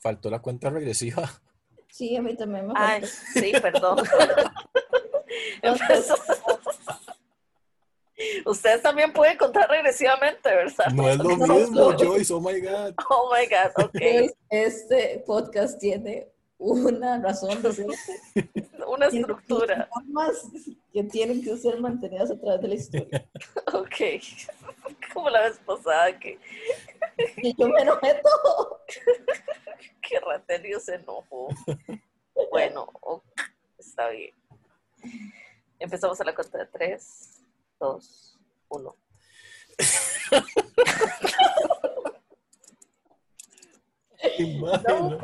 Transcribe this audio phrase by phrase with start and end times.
[0.00, 1.28] faltó la cuenta regresiva.
[1.88, 3.16] Sí, a mí también me Ay, faltó.
[3.34, 3.98] sí, perdón.
[8.44, 10.86] Ustedes también pueden contar regresivamente, ¿verdad?
[10.92, 11.92] No es lo mismo.
[11.96, 12.94] Joyce, oh my God.
[13.08, 14.30] Oh my God, ok.
[14.50, 16.28] Este podcast tiene
[16.58, 17.86] una razón de ser.
[18.86, 19.88] Una estructura.
[19.94, 20.48] normas
[20.92, 23.26] que tienen que ser mantenidas a través de la historia.
[23.72, 24.22] Ok.
[25.14, 26.38] Como la vez pasada que,
[27.42, 28.80] Y yo me enojé todo.
[30.02, 31.48] que Raterio se enojó.
[32.50, 32.90] Bueno,
[33.76, 34.34] está bien.
[35.78, 37.44] Empezamos a la cuenta de tres,
[37.78, 38.38] dos,
[38.70, 38.96] uno.
[44.38, 45.18] Imagino.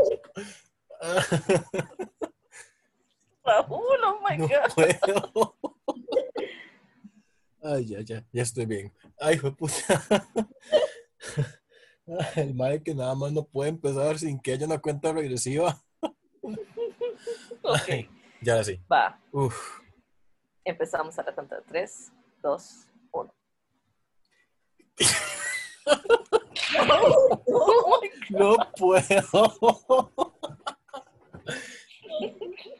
[3.44, 4.74] Raúl, oh my No God.
[4.74, 5.56] puedo.
[7.62, 8.92] Ay, ya, ya, ya estoy bien.
[9.18, 10.28] Ay, de puta.
[12.36, 15.80] El madre que nada más no puede empezar sin que haya una cuenta regresiva.
[17.62, 18.08] Ok,
[18.42, 18.80] Ya sí.
[18.90, 19.20] va.
[19.32, 19.80] Uf.
[20.64, 23.34] Empezamos a la cuenta de tres, dos, uno.
[27.52, 30.12] Oh my No puedo.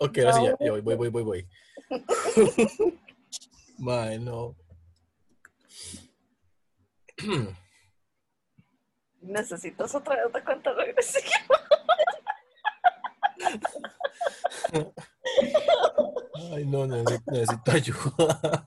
[0.01, 1.49] Ok, ahora sí, ya, ya voy, voy, voy, voy, voy.
[3.79, 4.57] Mae, no.
[9.27, 11.35] Necesitas otra vez otra cuenta regresiva.
[16.53, 18.65] Ay, no, necesito, necesito ayuda.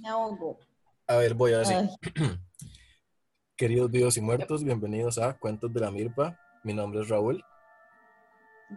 [0.00, 0.58] Me ahogo.
[1.06, 1.60] A ver, voy a.
[1.60, 1.88] Ay,
[3.56, 6.38] Queridos vivos y muertos, bienvenidos a Cuentos de la Mirpa.
[6.62, 7.42] Mi nombre es Raúl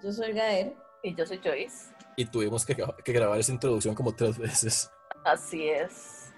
[0.02, 0.74] yo soy Gael.
[1.02, 1.94] Y yo soy Joyce.
[2.18, 4.92] y tuvimos que, que grabar esa introducción como tres veces.
[5.24, 6.29] Así es.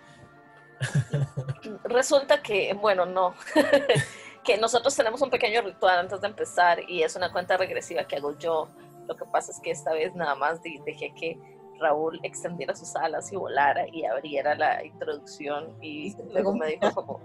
[1.83, 3.33] Resulta que, bueno, no.
[4.43, 8.15] que nosotros tenemos un pequeño ritual antes de empezar y es una cuenta regresiva que
[8.17, 8.69] hago yo.
[9.07, 11.39] Lo que pasa es que esta vez nada más de- dejé que
[11.79, 17.19] Raúl extendiera sus alas y volara y abriera la introducción y luego me dijo como,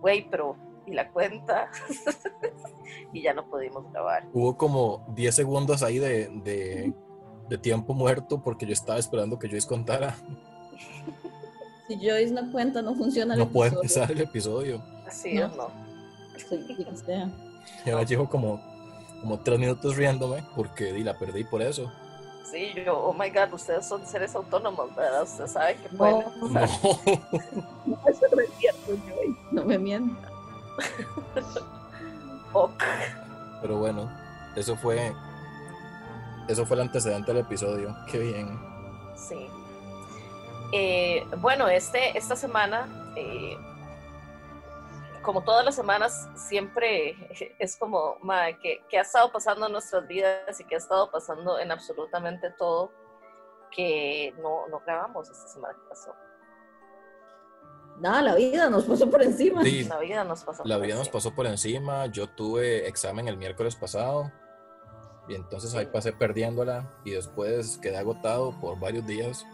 [0.00, 1.68] güey, pero ¿y la cuenta?
[3.12, 4.24] y ya no pudimos grabar.
[4.32, 6.92] Hubo como 10 segundos ahí de, de-
[7.48, 10.16] de tiempo muerto porque yo estaba esperando que Joyce contara.
[11.88, 14.82] Si Joyce no cuenta, no funciona el No puede empezar el episodio.
[15.06, 15.46] Así No.
[15.46, 15.70] es, ¿no?
[16.36, 17.30] Sí, que sea.
[17.84, 18.60] Y ahora llevo como,
[19.20, 21.90] como tres minutos riéndome porque di, la perdí por eso.
[22.50, 25.22] Sí, yo, oh my God, ustedes son seres autónomos, ¿verdad?
[25.24, 26.48] Ustedes saben que pueden No.
[26.48, 26.60] No.
[27.86, 29.40] No, eso no es cierto, Joyce.
[29.52, 30.30] No me mientas.
[32.52, 32.82] Ok.
[33.60, 34.10] Pero bueno,
[34.54, 35.12] eso fue.
[36.48, 37.94] Eso fue el antecedente del episodio.
[38.10, 38.58] Qué bien.
[39.14, 39.46] Sí.
[40.72, 43.56] Eh, bueno, este, esta semana, eh,
[45.22, 47.16] como todas las semanas, siempre
[47.58, 51.10] es como, "Mae, ¿qué, qué ha estado pasando en nuestras vidas y qué ha estado
[51.10, 52.90] pasando en absolutamente todo
[53.70, 56.14] que no, no grabamos esta semana que pasó?
[57.98, 59.62] Nada, la vida nos pasó por encima.
[59.62, 60.62] Sí, La vida nos pasó.
[60.66, 61.12] la por vida nos encima.
[61.12, 62.06] pasó por encima.
[62.06, 64.30] Yo tuve examen el miércoles pasado.
[65.28, 66.92] Y entonces ahí pasé perdiéndola.
[67.04, 69.46] Y después quedé agotado por varios días.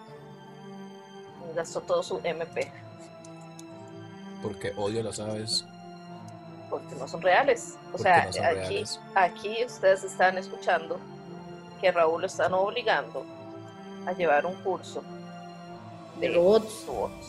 [1.55, 2.71] Gastó todo su MP,
[4.43, 5.65] Porque odio las aves.
[6.71, 7.77] porque no son reales.
[7.89, 9.01] O Porque sea, no aquí, reales.
[9.15, 10.99] aquí ustedes están escuchando
[11.81, 13.25] que Raúl lo están obligando
[14.07, 15.03] a llevar un curso
[16.19, 16.85] De robots.
[16.87, 17.27] robots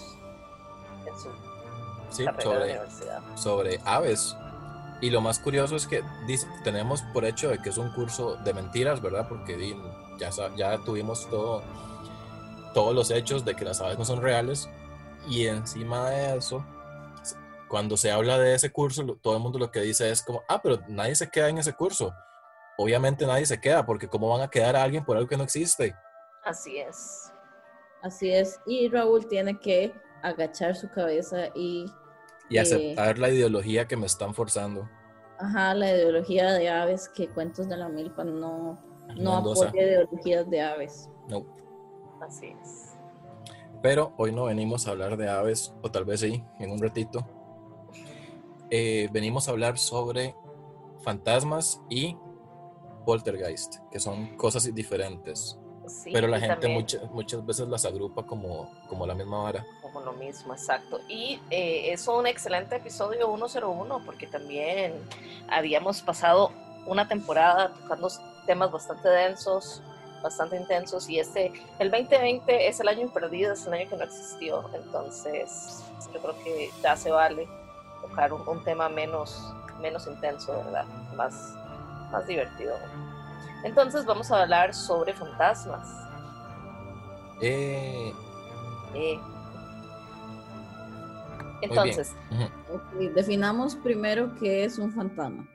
[1.05, 1.29] en su
[2.15, 3.19] Sí, de sobre, universidad.
[3.35, 4.35] sobre aves.
[5.01, 8.35] Y lo más curioso es que dice- tenemos por hecho de que es un curso
[8.37, 9.27] de mentiras, ¿verdad?
[9.27, 9.75] Porque
[10.17, 11.61] ya, ya tuvimos todo,
[12.73, 14.69] todos los hechos de que las aves no son reales.
[15.27, 16.65] Y encima de eso,
[17.69, 20.61] cuando se habla de ese curso, todo el mundo lo que dice es como, ah,
[20.61, 22.13] pero nadie se queda en ese curso.
[22.77, 25.43] Obviamente nadie se queda, porque ¿cómo van a quedar a alguien por algo que no
[25.43, 25.95] existe?
[26.43, 27.31] Así es.
[28.01, 28.59] Así es.
[28.65, 31.85] Y Raúl tiene que agachar su cabeza y,
[32.49, 32.59] Y Eh.
[32.59, 34.89] aceptar la ideología que me están forzando.
[35.39, 38.77] ajá, la ideología de aves, que Cuentos de la Milpa no,
[39.15, 41.09] no apoya ideologías de aves.
[41.29, 41.45] No.
[42.27, 42.95] Así es.
[43.81, 47.27] Pero hoy no venimos a hablar de aves, o tal vez sí, en un ratito.
[48.69, 50.35] Eh, venimos a hablar sobre
[51.01, 52.17] fantasmas y
[53.05, 55.59] poltergeist, que son cosas diferentes.
[55.85, 59.65] Sí, Pero la gente también muchas muchas veces las agrupa como, como la misma vara.
[59.81, 61.01] Como lo mismo, exacto.
[61.09, 64.93] Y eh, es un excelente episodio 101 porque también
[65.49, 66.51] habíamos pasado
[66.85, 68.07] una temporada tocando
[68.45, 69.81] temas bastante densos,
[70.23, 74.03] bastante intensos y este, el 2020 es el año perdido, es el año que no
[74.03, 75.83] existió, entonces
[76.13, 77.47] yo creo que ya se vale
[78.01, 80.85] tocar un, un tema menos, menos intenso, ¿verdad?
[81.15, 81.53] Más,
[82.11, 82.75] más divertido.
[83.63, 85.87] Entonces vamos a hablar sobre fantasmas.
[87.41, 88.13] Eh,
[88.93, 89.19] Eh.
[91.61, 92.13] Entonces,
[93.15, 95.47] definamos primero qué es un fantasma.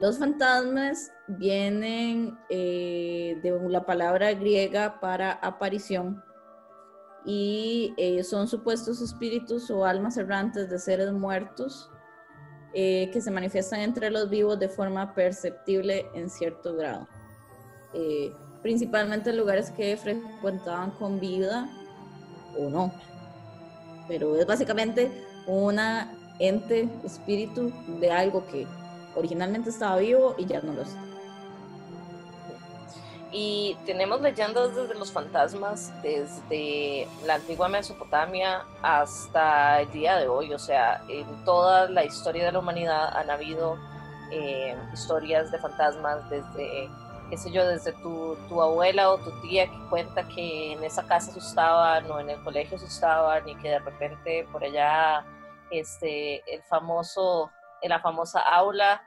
[0.00, 6.22] Los fantasmas vienen eh, de la palabra griega para aparición
[7.24, 11.90] y eh, son supuestos espíritus o almas errantes de seres muertos
[12.74, 17.08] eh, que se manifiestan entre los vivos de forma perceptible en cierto grado.
[18.62, 21.68] Principalmente en lugares que frecuentaban con vida
[22.56, 22.92] o no.
[24.06, 25.10] Pero es básicamente
[25.46, 28.66] una ente, espíritu de algo que
[29.14, 31.08] originalmente estaba vivo y ya no lo está.
[33.30, 40.52] y tenemos leyendas desde los fantasmas desde la antigua Mesopotamia hasta el día de hoy.
[40.54, 43.76] O sea, en toda la historia de la humanidad han habido
[44.30, 46.88] eh, historias de fantasmas desde,
[47.28, 51.06] qué sé yo, desde tu, tu abuela o tu tía que cuenta que en esa
[51.06, 55.24] casa asustaban o en el colegio asustaban y que de repente por allá
[55.70, 57.50] este, el famoso,
[57.82, 59.02] en la famosa aula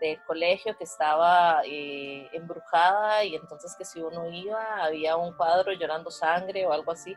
[0.00, 5.72] del colegio que estaba eh, embrujada y entonces que si uno iba había un cuadro
[5.72, 7.16] llorando sangre o algo así.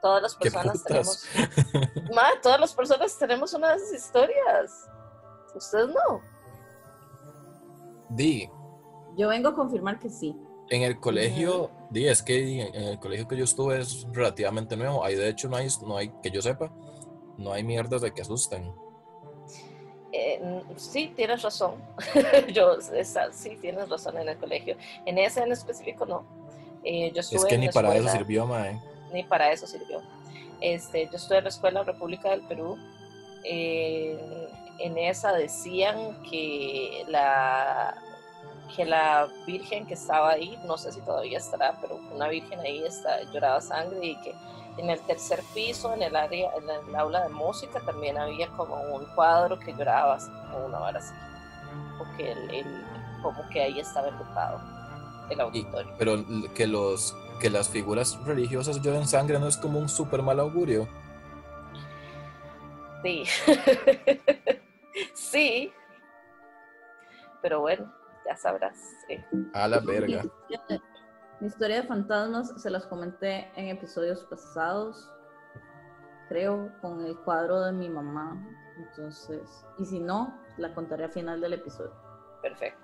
[0.00, 1.26] Todas las ¿Qué personas tenemos,
[2.14, 4.88] Ma, todas las personas tenemos una de esas historias.
[5.54, 6.20] Ustedes no.
[8.08, 8.48] Di,
[9.16, 10.36] Yo vengo a confirmar que sí.
[10.70, 15.04] en el colegio, di, es que en el colegio que yo estuve es relativamente nuevo.
[15.04, 16.70] Ahí de hecho no hay, no hay, que yo sepa,
[17.36, 18.72] no hay mierdas de que asusten.
[20.20, 21.74] Eh, sí, tienes razón.
[22.52, 24.76] Yo, esa- sí, tienes razón en el colegio.
[25.06, 26.24] En ese en específico no.
[26.84, 28.80] Eh, yo Es que ni para eso escuela- sirvió, mae.
[29.12, 30.00] ni para eso sirvió.
[30.60, 32.76] Este, yo estuve en la Escuela República del Perú.
[33.44, 34.48] eh,
[34.80, 37.96] en esa decían que la,
[38.76, 42.82] que la virgen que estaba ahí, no sé si todavía estará, pero una virgen ahí
[42.84, 44.34] está, lloraba sangre y que
[44.78, 48.76] en el tercer piso, en el área, en el aula de música, también había como
[48.80, 50.18] un cuadro que lloraba
[50.50, 51.12] como una vara así.
[51.98, 52.84] Porque el, el-
[53.22, 54.60] como que ahí estaba embrujado
[55.30, 55.92] el auditorio.
[55.98, 60.22] Pero l- que los que las figuras religiosas lloren sangre no es como un súper
[60.22, 60.88] mal augurio.
[63.02, 63.24] Sí.
[65.14, 65.72] sí.
[67.42, 67.92] Pero bueno,
[68.26, 68.76] ya sabrás.
[69.06, 69.18] sí.
[69.54, 70.24] A la verga.
[71.40, 75.08] Mi historia de fantasmas se las comenté en episodios pasados,
[76.28, 78.36] creo, con el cuadro de mi mamá.
[78.76, 79.42] Entonces,
[79.78, 81.92] y si no, la contaré al final del episodio.
[82.42, 82.80] Perfecto.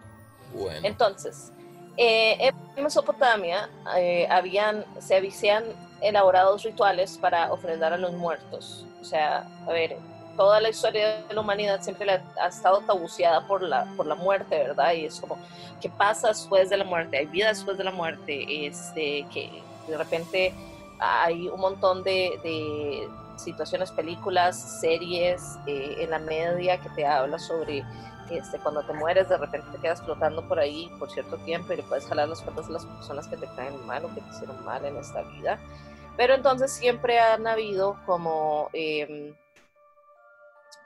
[0.53, 0.81] Bueno.
[0.85, 1.53] Entonces,
[1.97, 5.65] eh, en Mesopotamia eh, habían, se habían
[6.01, 8.87] elaborados rituales para ofrendar a los muertos.
[9.01, 9.97] O sea, a ver,
[10.37, 14.15] toda la historia de la humanidad siempre la- ha estado tabuceada por la, por la
[14.15, 14.93] muerte, ¿verdad?
[14.93, 15.39] Y es como,
[15.81, 17.19] ¿qué pasa después de la muerte?
[17.19, 18.67] ¿Hay vida después de la muerte?
[18.67, 20.55] Este, que de repente
[20.99, 27.39] hay un montón de, de situaciones, películas, series eh, en la media que te habla
[27.39, 27.85] sobre
[28.31, 31.77] este, cuando te mueres, de repente te quedas flotando por ahí por cierto tiempo y
[31.77, 34.31] le puedes jalar las patas a las personas que te caen mal o que te
[34.31, 35.59] hicieron mal en esta vida.
[36.17, 39.35] Pero entonces siempre han habido como eh,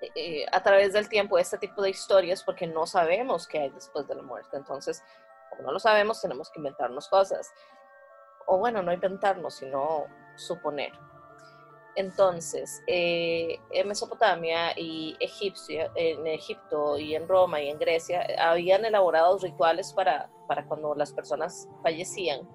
[0.01, 4.07] eh, a través del tiempo este tipo de historias porque no sabemos qué hay después
[4.07, 4.57] de la muerte.
[4.57, 5.03] Entonces,
[5.51, 7.53] como no lo sabemos, tenemos que inventarnos cosas.
[8.47, 10.93] O bueno, no inventarnos, sino suponer.
[11.97, 18.85] Entonces, eh, en Mesopotamia y Egipcia, en Egipto y en Roma y en Grecia habían
[18.85, 22.49] elaborado rituales para, para cuando las personas fallecían,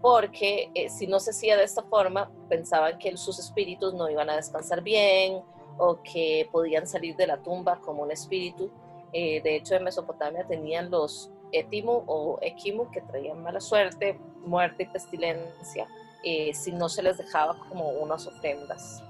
[0.00, 4.30] porque eh, si no se hacía de esta forma, pensaban que sus espíritus no iban
[4.30, 5.42] a descansar bien
[5.78, 8.70] o que podían salir de la tumba como un espíritu.
[9.12, 14.82] Eh, de hecho, en Mesopotamia tenían los etimu o equimu que traían mala suerte, muerte
[14.84, 15.86] y pestilencia
[16.24, 19.02] eh, si no se les dejaba como unas ofrendas.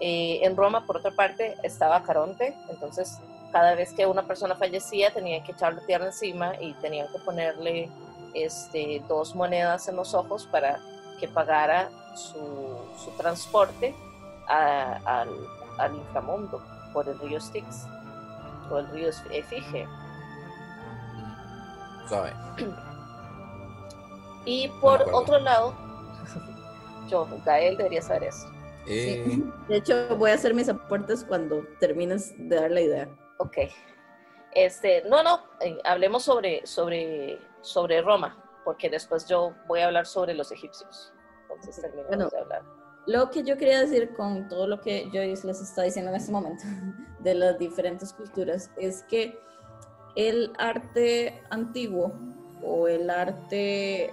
[0.00, 3.18] Eh, en Roma, por otra parte, estaba Caronte, entonces
[3.52, 7.88] cada vez que una persona fallecía tenían que echarle tierra encima y tenían que ponerle
[8.34, 10.78] este, dos monedas en los ojos para
[11.18, 12.38] que pagara su,
[13.02, 13.94] su transporte
[14.48, 15.30] a- al,
[15.78, 17.86] al inframundo por el río Styx
[18.70, 19.86] o el río Efige.
[22.08, 22.32] ¿Sabe?
[24.48, 25.74] Y por otro lado,
[27.08, 28.46] yo, Gael debería saber eso.
[28.86, 29.44] Eh, Sí.
[29.66, 33.08] De hecho, voy a hacer mis aportes cuando termines de dar la idea.
[33.38, 33.56] Ok.
[34.52, 40.06] Este, no, no, eh, hablemos sobre, sobre, sobre Roma, porque después yo voy a hablar
[40.06, 41.12] sobre los egipcios.
[41.42, 42.28] Entonces terminamos Bueno.
[42.30, 42.62] de hablar.
[43.06, 46.32] Lo que yo quería decir con todo lo que Joyce les está diciendo en este
[46.32, 46.64] momento
[47.20, 49.38] de las diferentes culturas es que
[50.16, 52.12] el arte antiguo
[52.62, 54.12] o el arte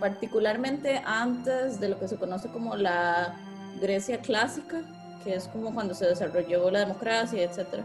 [0.00, 3.34] particularmente antes de lo que se conoce como la
[3.80, 4.82] Grecia clásica,
[5.24, 7.84] que es como cuando se desarrolló la democracia, etc.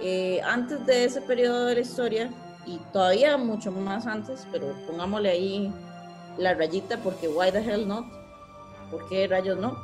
[0.00, 2.30] Eh, antes de ese periodo de la historia,
[2.66, 5.72] y todavía mucho más antes, pero pongámosle ahí
[6.36, 8.04] la rayita porque why the hell not,
[8.90, 9.76] ¿por qué rayos no?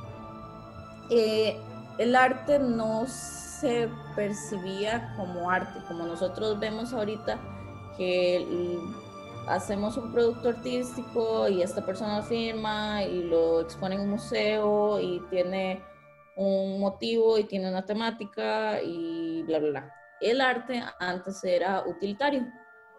[1.10, 1.58] Eh,
[1.98, 7.38] el arte no se percibía como arte, como nosotros vemos ahorita
[7.96, 8.78] que
[9.46, 15.20] hacemos un producto artístico y esta persona firma y lo expone en un museo y
[15.30, 15.82] tiene
[16.36, 19.94] un motivo y tiene una temática y bla, bla, bla.
[20.20, 22.46] El arte antes era utilitario,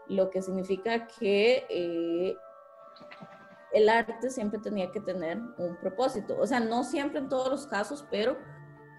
[0.07, 2.35] lo que significa que eh,
[3.73, 6.37] el arte siempre tenía que tener un propósito.
[6.39, 8.37] O sea, no siempre en todos los casos, pero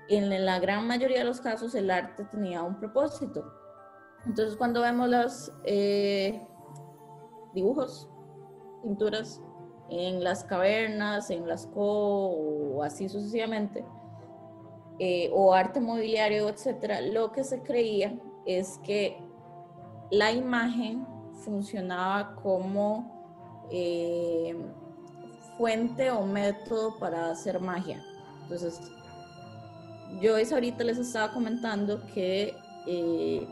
[0.08, 3.44] en la gran mayoría de los casos el arte tenía un propósito.
[4.26, 6.42] Entonces, cuando vemos los eh,
[7.54, 8.08] dibujos,
[8.82, 9.40] pinturas
[9.90, 13.84] en las cavernas, en las co o así sucesivamente,
[14.98, 19.18] eh, o arte mobiliario, etcétera, lo que se creía es que
[20.10, 21.06] la imagen
[21.44, 23.13] funcionaba como
[23.70, 24.56] eh,
[25.56, 28.02] fuente o método para hacer magia.
[28.42, 28.80] Entonces,
[30.20, 32.54] yo ahorita les estaba comentando que
[32.86, 33.46] eh,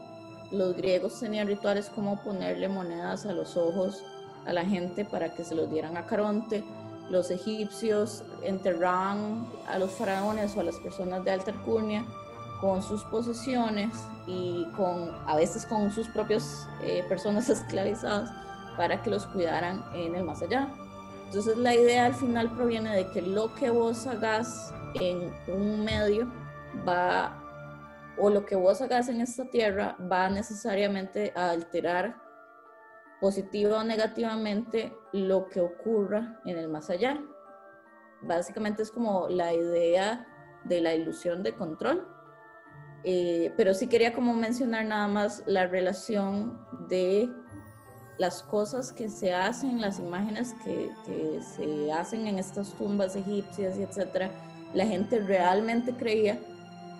[0.50, 4.02] los griegos tenían rituales como ponerle monedas a los ojos
[4.44, 6.64] a la gente para que se los dieran a Caronte.
[7.10, 12.04] Los egipcios enterraban a los faraones o a las personas de alta alcurnia
[12.60, 13.90] con sus posesiones
[14.26, 18.30] y con a veces con sus propias eh, personas esclavizadas
[18.76, 20.68] para que los cuidaran en el más allá.
[21.26, 26.30] Entonces la idea al final proviene de que lo que vos hagas en un medio
[26.86, 27.38] va
[28.18, 32.16] o lo que vos hagas en esta tierra va necesariamente a alterar
[33.20, 37.18] positiva o negativamente lo que ocurra en el más allá.
[38.20, 40.26] Básicamente es como la idea
[40.64, 42.06] de la ilusión de control.
[43.04, 47.32] Eh, pero sí quería como mencionar nada más la relación de
[48.18, 53.76] las cosas que se hacen, las imágenes que, que se hacen en estas tumbas egipcias
[53.78, 54.30] y etcétera.
[54.74, 56.38] La gente realmente creía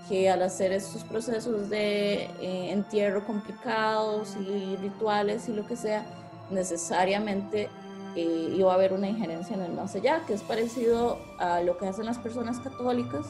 [0.08, 6.04] que al hacer estos procesos de eh, entierro complicados y rituales y lo que sea,
[6.50, 7.68] necesariamente
[8.16, 11.78] eh, iba a haber una injerencia en el más allá, que es parecido a lo
[11.78, 13.26] que hacen las personas católicas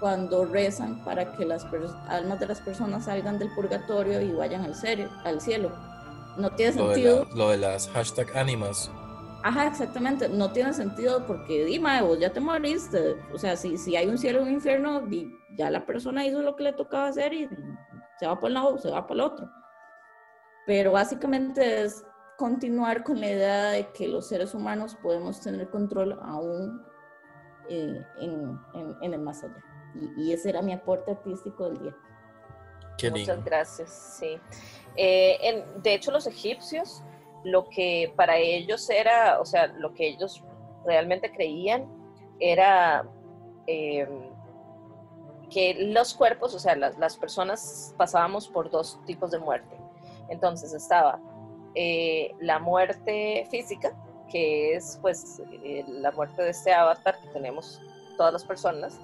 [0.00, 1.64] cuando rezan para que las
[2.08, 4.74] almas de las personas salgan del purgatorio y vayan al,
[5.24, 5.72] al cielo.
[6.36, 7.26] No tiene sentido.
[7.34, 8.90] lo de las hashtag animas
[9.44, 10.26] Ajá, exactamente.
[10.26, 13.16] No tiene sentido porque, dime, vos ya te moriste.
[13.30, 15.06] O sea, si, si hay un cielo y un infierno,
[15.54, 17.50] ya la persona hizo lo que le tocaba hacer y
[18.18, 19.50] se va por un lado, se va por el otro.
[20.66, 22.06] Pero básicamente es
[22.38, 26.82] continuar con la idea de que los seres humanos podemos tener control aún
[27.68, 28.58] eh, en,
[29.02, 29.62] en, el más allá.
[30.16, 31.96] Y, ese era mi aporte artístico del día.
[33.10, 34.40] Muchas gracias, sí.
[34.96, 37.02] Eh, de hecho, los egipcios
[37.44, 40.42] lo que para ellos era, o sea, lo que ellos
[40.84, 41.86] realmente creían
[42.40, 43.06] era
[43.66, 44.30] em,
[45.50, 49.76] que los cuerpos, o sea, las, personas pasábamos por dos tipos de muerte.
[50.28, 51.20] Entonces estaba
[51.74, 53.94] eh, la muerte física,
[54.30, 57.80] que es pues eh, la muerte de este avatar que tenemos
[58.16, 58.98] todas las personas,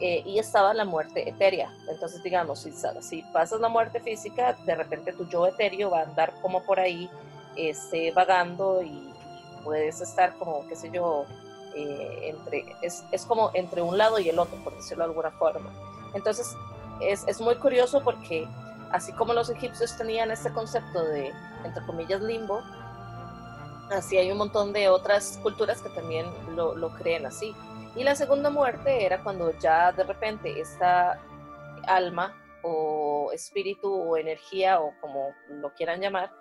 [0.00, 1.72] eh, y estaba la muerte etérea.
[1.88, 6.02] Entonces, digamos, si, si pasas la muerte física, de repente tu yo etéreo va a
[6.02, 7.08] andar como por ahí
[7.56, 9.12] esté vagando y
[9.64, 11.26] puedes estar como, qué sé yo,
[11.74, 15.30] eh, entre, es, es, como entre un lado y el otro, por decirlo de alguna
[15.30, 15.70] forma.
[16.14, 16.54] Entonces,
[17.00, 18.46] es, es, muy curioso porque
[18.90, 21.32] así como los egipcios tenían este concepto de,
[21.64, 22.60] entre comillas, limbo,
[23.90, 27.54] así hay un montón de otras culturas que también lo, lo creen así.
[27.94, 31.20] Y la segunda muerte era cuando ya de repente esta
[31.86, 36.32] alma o espíritu o energía o como lo quieran llamar,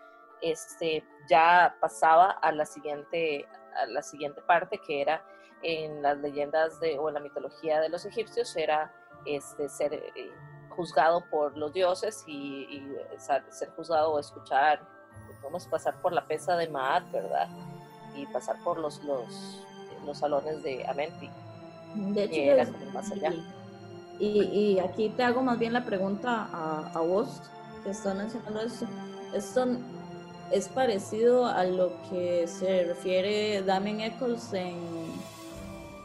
[0.42, 5.24] este, ya pasaba a la siguiente, a la siguiente parte que era
[5.62, 8.92] en las leyendas de, o en la mitología de los egipcios era
[9.26, 10.32] este, ser eh,
[10.70, 14.82] juzgado por los dioses y, ser juzgado o escuchar,
[15.44, 17.48] vamos pasar por la pesa de Maat, ¿verdad?
[18.16, 19.66] Y pasar por los, los,
[20.06, 21.30] los salones de Amenti.
[21.96, 23.34] De hecho, más allá.
[24.20, 27.42] Y, y, aquí te hago más bien la pregunta a, a vos
[27.84, 28.86] que están mencionando esto.
[29.34, 29.66] Esto
[30.52, 34.78] es parecido a lo que se refiere Damien Eccles en,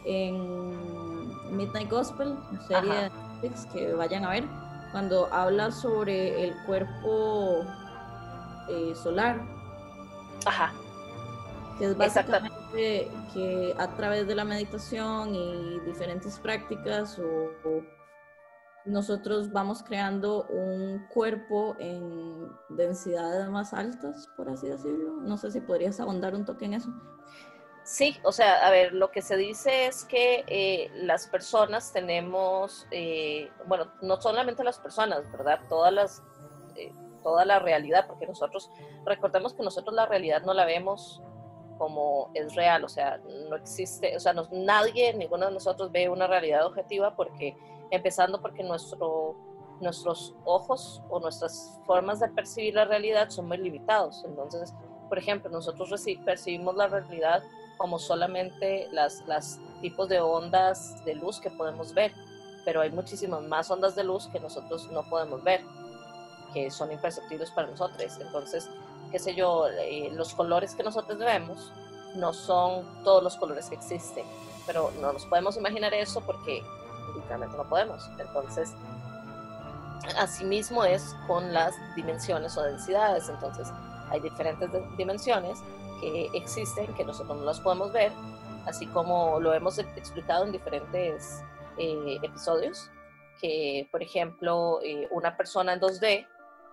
[0.04, 2.36] en Midnight Gospel,
[2.68, 3.10] serie de
[3.42, 4.44] Netflix que vayan a ver,
[4.92, 7.64] cuando habla sobre el cuerpo
[8.68, 9.40] eh, solar.
[10.44, 10.72] Ajá.
[11.78, 17.50] Que es básicamente que a través de la meditación y diferentes prácticas o
[18.86, 25.14] nosotros vamos creando un cuerpo en densidades más altas, por así decirlo.
[25.22, 26.90] No sé si podrías ahondar un toque en eso.
[27.82, 32.86] Sí, o sea, a ver, lo que se dice es que eh, las personas tenemos,
[32.90, 35.60] eh, bueno, no solamente las personas, ¿verdad?
[35.68, 36.22] Todas las,
[36.74, 36.92] eh,
[37.22, 38.70] toda la realidad, porque nosotros,
[39.04, 41.22] recordemos que nosotros la realidad no la vemos
[41.78, 46.26] como es real, o sea, no existe, o sea, nadie, ninguno de nosotros ve una
[46.26, 47.56] realidad objetiva porque
[47.90, 49.36] empezando porque nuestro,
[49.80, 54.24] nuestros ojos o nuestras formas de percibir la realidad son muy limitados.
[54.24, 54.74] Entonces,
[55.08, 57.42] por ejemplo, nosotros percibimos la realidad
[57.76, 62.12] como solamente las, las tipos de ondas de luz que podemos ver,
[62.64, 65.62] pero hay muchísimas más ondas de luz que nosotros no podemos ver,
[66.52, 68.18] que son imperceptibles para nosotros.
[68.20, 68.70] Entonces,
[69.10, 71.72] qué sé yo, eh, los colores que nosotros vemos
[72.14, 74.24] no son todos los colores que existen,
[74.66, 76.62] pero no nos podemos imaginar eso porque
[77.56, 78.08] no podemos.
[78.18, 78.74] Entonces,
[80.18, 83.28] asimismo es con las dimensiones o densidades.
[83.28, 83.68] Entonces,
[84.10, 85.58] hay diferentes dimensiones
[86.00, 88.12] que existen, que nosotros no las podemos ver,
[88.66, 91.42] así como lo hemos explicado en diferentes
[91.78, 92.90] eh, episodios,
[93.40, 96.26] que, por ejemplo, eh, una persona en 2D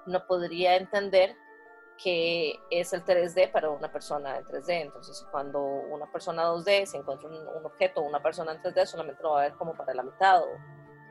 [0.06, 1.36] no podría entender
[2.01, 4.81] que es el 3D para una persona en 3D.
[4.81, 9.21] Entonces, cuando una persona 2D se encuentra un, objeto o una persona en 3D, solamente
[9.23, 10.47] lo va a ver como para la mitad o,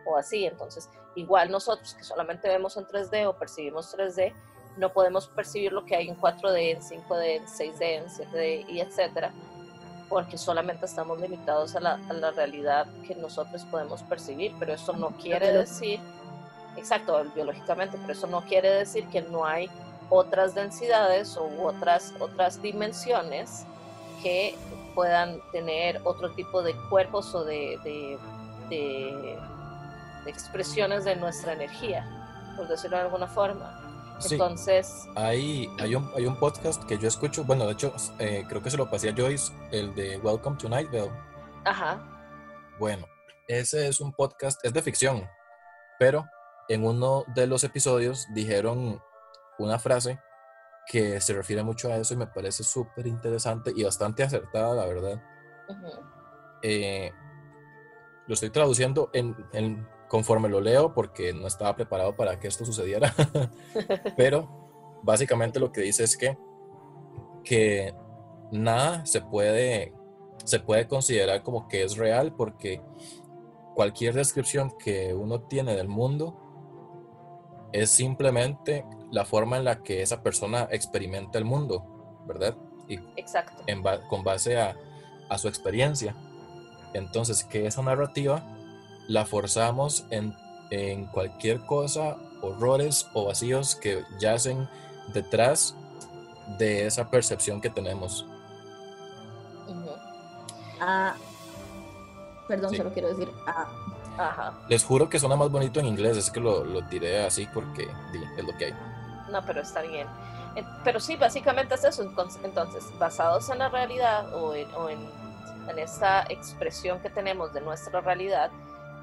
[0.06, 0.44] o, así.
[0.44, 4.32] Entonces, igual nosotros que solamente vemos en 3D o percibimos 3D,
[4.76, 8.80] no podemos percibir lo que hay en 4D, en 5D, en 6D, en 7D y
[8.80, 9.32] etcétera,
[10.08, 14.54] porque solamente estamos limitados a la, a la realidad que nosotros podemos percibir.
[14.58, 16.00] Pero eso no quiere decir,
[16.76, 19.70] exacto, biológicamente, pero eso no quiere decir que no hay
[20.12, 23.64] otras densidades u otras, otras dimensiones
[24.22, 24.54] que
[24.94, 27.78] puedan tener otro tipo de cuerpos o de,
[28.68, 29.38] de,
[30.26, 32.06] expresiones de nuestra energía,
[32.56, 33.78] por decirlo de alguna forma.
[34.30, 35.06] Entonces...
[35.16, 38.70] Hay, hay, un, hay un podcast que yo escucho, bueno, de hecho, eh, creo que
[38.70, 41.10] se lo pasé a Joyce, el de Welcome to Nightville.
[41.64, 41.98] Ajá.
[42.78, 43.06] Bueno,
[43.48, 45.26] ese es un podcast, es de ficción,
[45.98, 46.26] pero
[46.68, 49.00] en uno de los episodios dijeron
[49.64, 50.20] una frase
[50.86, 54.86] que se refiere mucho a eso y me parece súper interesante y bastante acertada, la
[54.86, 55.22] verdad.
[56.62, 57.12] Eh,
[58.26, 63.14] lo estoy traduciendo en, conforme lo leo porque no estaba preparado para que esto sucediera,
[64.16, 66.36] pero básicamente lo que dice es que,
[67.44, 67.94] que
[68.50, 69.94] nada se puede,
[70.44, 72.82] se puede considerar como que es real porque
[73.74, 76.38] cualquier descripción que uno tiene del mundo
[77.72, 81.84] es simplemente la forma en la que esa persona experimenta el mundo,
[82.26, 82.56] ¿verdad?
[82.88, 83.62] Y Exacto.
[84.08, 84.74] con base a,
[85.38, 86.14] su experiencia.
[86.92, 88.42] Entonces, que esa narrativa
[89.08, 90.34] la forzamos en,
[91.06, 94.68] cualquier cosa, horrores o vacíos que yacen
[95.14, 95.74] detrás
[96.58, 98.26] de esa percepción que tenemos.
[100.80, 101.14] Ah,
[102.48, 106.40] perdón, solo quiero decir, ah, Les juro que suena más bonito en inglés, es que
[106.40, 107.88] lo, lo tiré así porque
[108.36, 108.74] es lo que hay
[109.32, 110.06] no, pero está bien.
[110.84, 112.02] Pero sí, básicamente es eso.
[112.02, 115.22] Entonces, basados en la realidad o en,
[115.76, 118.50] esta expresión que tenemos de nuestra realidad,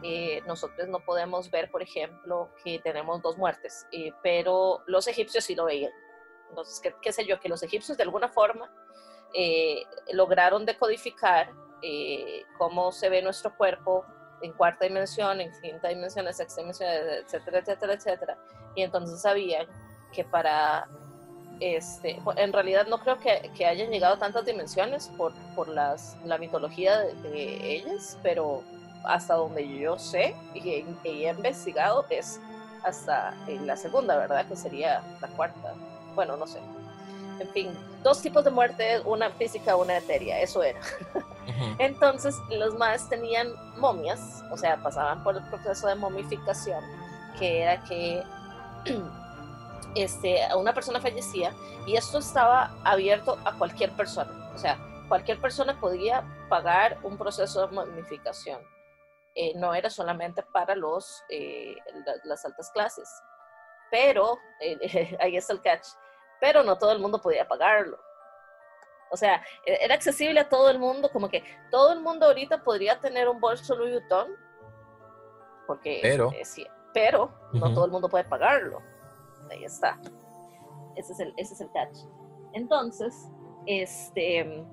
[0.03, 5.43] eh, nosotros no podemos ver, por ejemplo, que tenemos dos muertes, eh, pero los egipcios
[5.45, 5.91] sí lo veían.
[6.49, 7.39] Entonces, ¿qué, sé yo?
[7.39, 8.71] Que los egipcios de alguna forma
[9.33, 11.51] eh, lograron decodificar
[12.57, 14.05] cómo se ve nuestro cuerpo
[14.41, 18.37] en cuarta dimensión, en quinta dimensión, en sexta dimensión, etcétera, etcétera, etcétera.
[18.75, 19.65] Y entonces sabían
[20.11, 20.87] que para,
[21.59, 26.17] este, en realidad no creo que, que hayan llegado a tantas dimensiones por, por las,
[26.25, 28.63] la mitología de, ellas, pero
[29.03, 32.39] hasta donde yo sé y he, investigado es
[32.83, 34.47] hasta en la segunda, ¿verdad?
[34.47, 35.73] Que sería la cuarta.
[36.15, 36.59] Bueno, no sé.
[37.39, 40.79] En fin, dos tipos de muerte, una física, una etérea, eso era.
[41.77, 46.83] Entonces, los más tenían momias, o sea, pasaban por el proceso de momificación,
[47.37, 48.23] que era que
[49.95, 51.53] este, una persona fallecía
[51.85, 54.51] y esto estaba abierto a cualquier persona.
[54.53, 58.61] O sea, cualquier persona podía pagar un proceso de momificación.
[59.35, 61.75] Eh, no era solamente para los, eh,
[62.23, 63.09] las altas clases.
[63.91, 65.87] Pero, eh, ahí está el catch,
[66.39, 67.99] pero no todo el mundo podía pagarlo.
[69.11, 72.63] O sea, e-, era accesible a todo el mundo, como que todo el mundo ahorita
[72.63, 74.35] podría tener un bolso Louis Vuitton,
[75.65, 76.31] Porque, Pero.
[76.43, 78.81] sí, pero no todo el mundo puede pagarlo.
[79.51, 79.99] Ahí está.
[80.95, 81.97] Ese es el, ese es el catch.
[82.53, 83.29] Entonces,
[83.65, 84.65] este.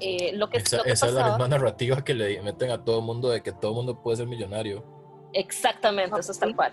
[0.00, 2.82] eh, lo que, Esa, lo que esa es la misma narrativa que le meten a
[2.82, 4.84] todo el mundo de que todo el mundo puede ser millonario.
[5.32, 6.72] Exactamente, eso es tal cual.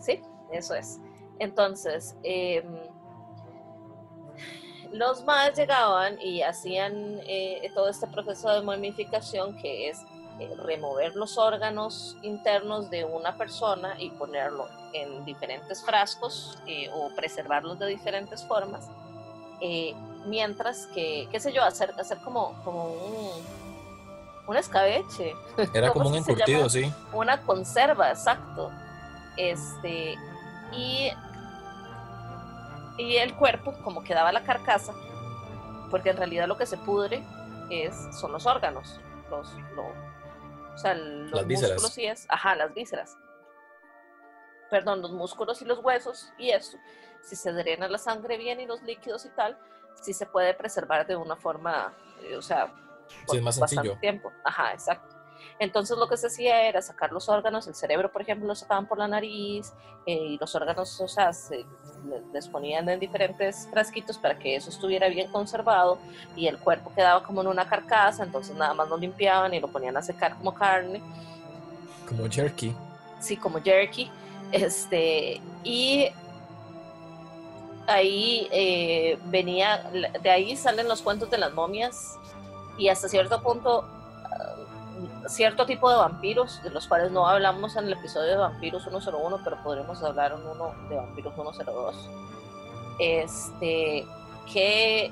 [0.00, 0.20] Sí,
[0.50, 0.98] eso es.
[1.38, 2.64] Entonces, em,
[4.92, 9.98] los más llegaban y hacían eh, todo este proceso de momificación que es
[10.64, 17.78] remover los órganos internos de una persona y ponerlo en diferentes frascos eh, o preservarlos
[17.78, 18.88] de diferentes formas.
[19.60, 19.94] eh,
[20.26, 23.30] mientras que, qué sé yo, hacer, hacer como, como un,
[24.46, 25.34] un escabeche
[25.74, 26.92] Era ¿Cómo como un encurtido, sí.
[27.12, 28.70] una conserva, exacto.
[29.36, 30.16] Este,
[30.72, 31.10] y,
[32.98, 34.92] y el cuerpo, como quedaba la carcasa,
[35.90, 37.22] porque en realidad lo que se pudre
[37.70, 40.01] es, son los órganos, los, lo-
[40.74, 41.72] o sea, los Las vísceras.
[41.82, 43.16] músculos y es, ajá, las vísceras.
[44.70, 46.78] Perdón, los músculos y los huesos y eso,
[47.22, 49.58] si se drena la sangre bien y los líquidos y tal,
[50.00, 52.72] sí se puede preservar de una forma, eh, o sea,
[53.28, 54.00] Sí, es más bastante sencillo.
[54.00, 54.32] tiempo.
[54.44, 55.14] Ajá, exacto.
[55.62, 58.86] Entonces lo que se hacía era sacar los órganos, el cerebro, por ejemplo, lo sacaban
[58.86, 59.72] por la nariz
[60.06, 61.58] eh, y los órganos, o sea, se
[62.04, 65.98] le- les ponían en diferentes frasquitos para que eso estuviera bien conservado
[66.34, 69.68] y el cuerpo quedaba como en una carcasa, entonces nada más lo limpiaban y lo
[69.68, 71.00] ponían a secar como carne,
[72.08, 72.74] Como jerky.
[73.20, 74.10] sí, como jerky,
[74.50, 76.08] este, y
[77.86, 79.84] ahí eh, venía,
[80.20, 82.16] de ahí salen los cuentos de las momias
[82.78, 83.84] y hasta cierto punto
[85.32, 89.40] cierto tipo de vampiros, de los cuales no hablamos en el episodio de Vampiros 101,
[89.42, 92.10] pero podremos hablar en uno de Vampiros 102.
[92.98, 94.06] Este,
[94.52, 95.10] que,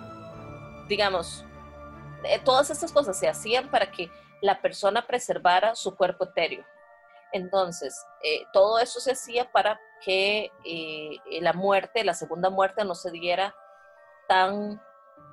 [0.89, 1.45] digamos,
[2.25, 4.11] eh, todas estas cosas se hacían para que
[4.43, 6.65] la persona preservara su cuerpo etéreo.
[7.33, 12.95] Entonces, eh, todo eso se hacía para que eh, la muerte, la segunda muerte, no
[12.95, 13.55] se diera
[14.29, 14.83] tan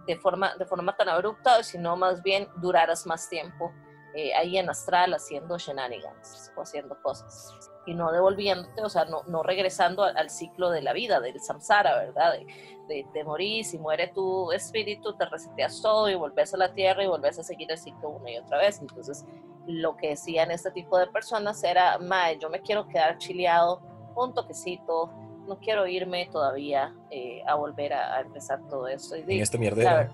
[0.05, 3.73] de forma, de forma tan abrupta, sino más bien duraras más tiempo
[4.17, 7.53] eh, ahí en astral haciendo shenanigans o haciendo cosas
[7.85, 11.39] y no devolviéndote, o sea, no, no regresando al, al ciclo de la vida, del
[11.39, 12.33] samsara, ¿verdad?
[12.33, 12.45] De,
[12.87, 17.03] de, de morir, si muere tu espíritu, te reseteas todo y volvés a la tierra
[17.03, 18.81] y volvés a seguir el ciclo una y otra vez.
[18.81, 19.23] Entonces,
[19.67, 23.81] lo que decían este tipo de personas era, mae, yo me quiero quedar chileado,
[24.15, 25.09] un toquecito,
[25.47, 29.15] no quiero irme todavía eh, a volver a, a empezar todo esto.
[29.15, 29.95] Y En este la, mierdero.
[29.95, 30.09] ver-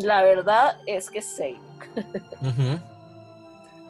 [0.04, 1.58] la verdad es que sí.
[2.42, 2.78] Ujú.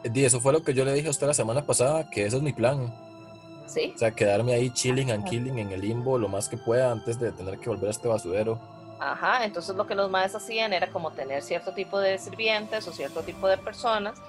[0.03, 2.37] Di, eso fue lo que yo le dije a usted la semana pasada, que ese
[2.37, 2.93] es mi plan.
[3.67, 3.91] ¿Sí?
[3.95, 7.19] O sea, quedarme ahí chilling and killing en el limbo lo más que pueda antes
[7.19, 8.59] de tener que volver a este basurero.
[8.99, 12.91] Ajá, entonces lo que los maestros hacían era como tener cierto tipo de sirvientes o
[12.91, 14.19] cierto tipo de personas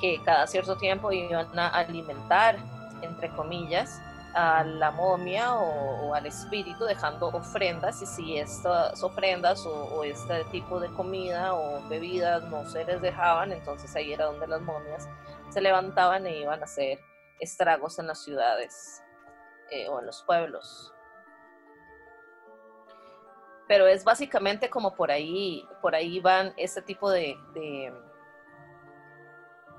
[0.00, 2.56] que cada cierto tiempo iban a alimentar,
[3.02, 4.00] entre comillas,
[4.34, 10.80] a la momia o, al espíritu dejando ofrendas y si estas ofrendas o, este tipo
[10.80, 15.08] de comida o bebidas no se les dejaban, entonces ahí era donde las momias
[15.50, 16.98] se levantaban e iban a hacer
[17.40, 19.02] estragos en las ciudades
[19.70, 20.92] eh, o en los pueblos
[23.70, 27.94] pero es básicamente como por ahí, por ahí van este tipo de, de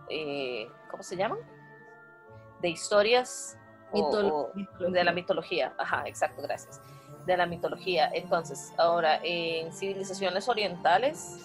[0.07, 1.39] eh, ¿cómo se llaman?
[2.61, 3.57] De historias
[3.93, 4.89] Mitolo- o mitología.
[4.99, 5.73] de la mitología.
[5.77, 6.79] Ajá, exacto, gracias.
[7.25, 8.09] De la mitología.
[8.13, 11.37] Entonces, ahora, en civilizaciones orientales,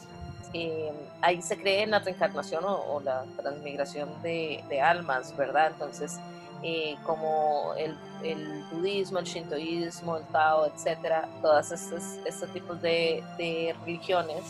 [0.54, 5.72] eh, ahí se cree en la reencarnación o, o la transmigración de, de almas, ¿verdad?
[5.72, 6.18] Entonces,
[6.62, 13.22] eh, como el, el budismo, el shintoísmo, el tao, etcétera, todos estos, estos tipos de,
[13.36, 14.42] de religiones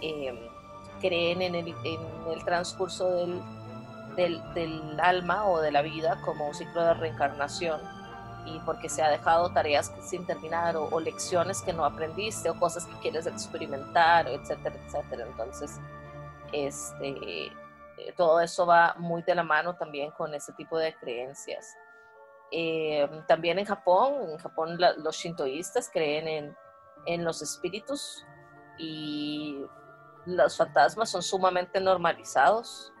[0.00, 0.48] eh,
[1.00, 2.00] creen en el, en
[2.32, 3.40] el transcurso del,
[4.16, 7.80] del, alma o de la vida como un ciclo de reencarnación
[8.46, 12.86] y porque se ha dejado tareas sin terminar o, lecciones que no aprendiste o cosas
[12.86, 15.26] que quieres experimentar, etcétera, etcétera.
[15.26, 15.80] Entonces,
[16.52, 21.74] este, eh, todo eso va muy de la mano también con ese tipo de creencias.
[22.52, 26.56] Eh, también en Japón, en Japón los shintoístas creen en,
[27.06, 28.24] en los espíritus
[28.78, 29.64] y
[30.26, 32.92] los fantasmas son sumamente normalizados.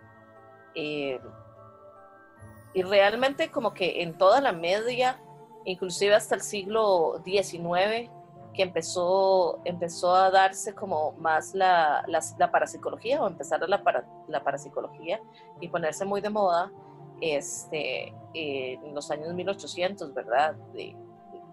[0.76, 1.18] Eh,
[2.74, 5.18] y realmente como que en toda la media,
[5.64, 8.10] inclusive hasta el siglo XIX,
[8.52, 13.82] que empezó, empezó a darse como más la, la, parapsicología o empezar la,
[14.28, 15.20] la parapsicología
[15.60, 16.70] y ponerse muy de moda
[17.20, 20.54] este, eh, en los años 1800, ¿verdad?
[20.74, 20.96] De,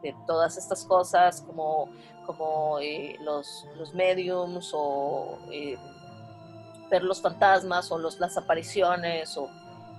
[0.01, 1.89] de todas estas cosas como,
[2.25, 5.77] como eh, los, los mediums o eh,
[6.93, 9.49] ver los fantasmas o los, las apariciones o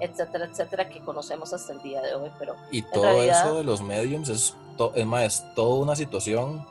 [0.00, 2.30] etcétera, etcétera, que conocemos hasta el día de hoy.
[2.38, 5.96] Pero Y todo realidad- eso de los mediums es, to- es más, es toda una
[5.96, 6.66] situación.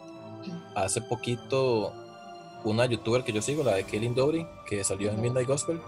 [0.76, 1.94] Hace poquito,
[2.64, 5.22] una youtuber que yo sigo, la de Kaylin Dowry, que salió en.
[5.22, 5.82] Midnight Gospel,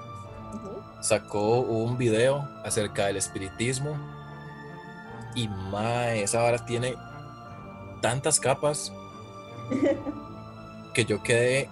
[1.02, 3.98] sacó un video acerca del espiritismo.
[5.36, 6.96] Y mae, esa vara tiene
[8.02, 8.94] tantas capas
[10.94, 11.70] que yo quedé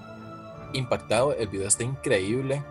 [0.74, 1.34] impactado.
[1.34, 2.64] El video está increíble.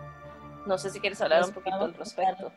[0.65, 2.51] no sé si quieres hablar Los un poquito al respecto.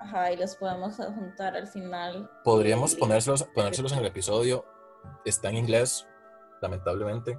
[0.00, 2.30] Ajá, y los podemos adjuntar al final.
[2.44, 4.64] Podríamos del- ponérselos, ponérselos en el episodio.
[5.24, 6.06] Está en inglés,
[6.60, 7.38] lamentablemente.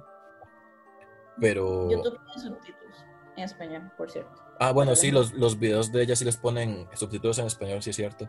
[1.40, 1.90] Pero.
[1.90, 3.04] YouTube tiene subtítulos
[3.36, 4.32] en español, por cierto.
[4.58, 7.90] Ah, bueno, sí, los, los videos de ella sí les ponen subtítulos en español, sí
[7.90, 8.28] es cierto.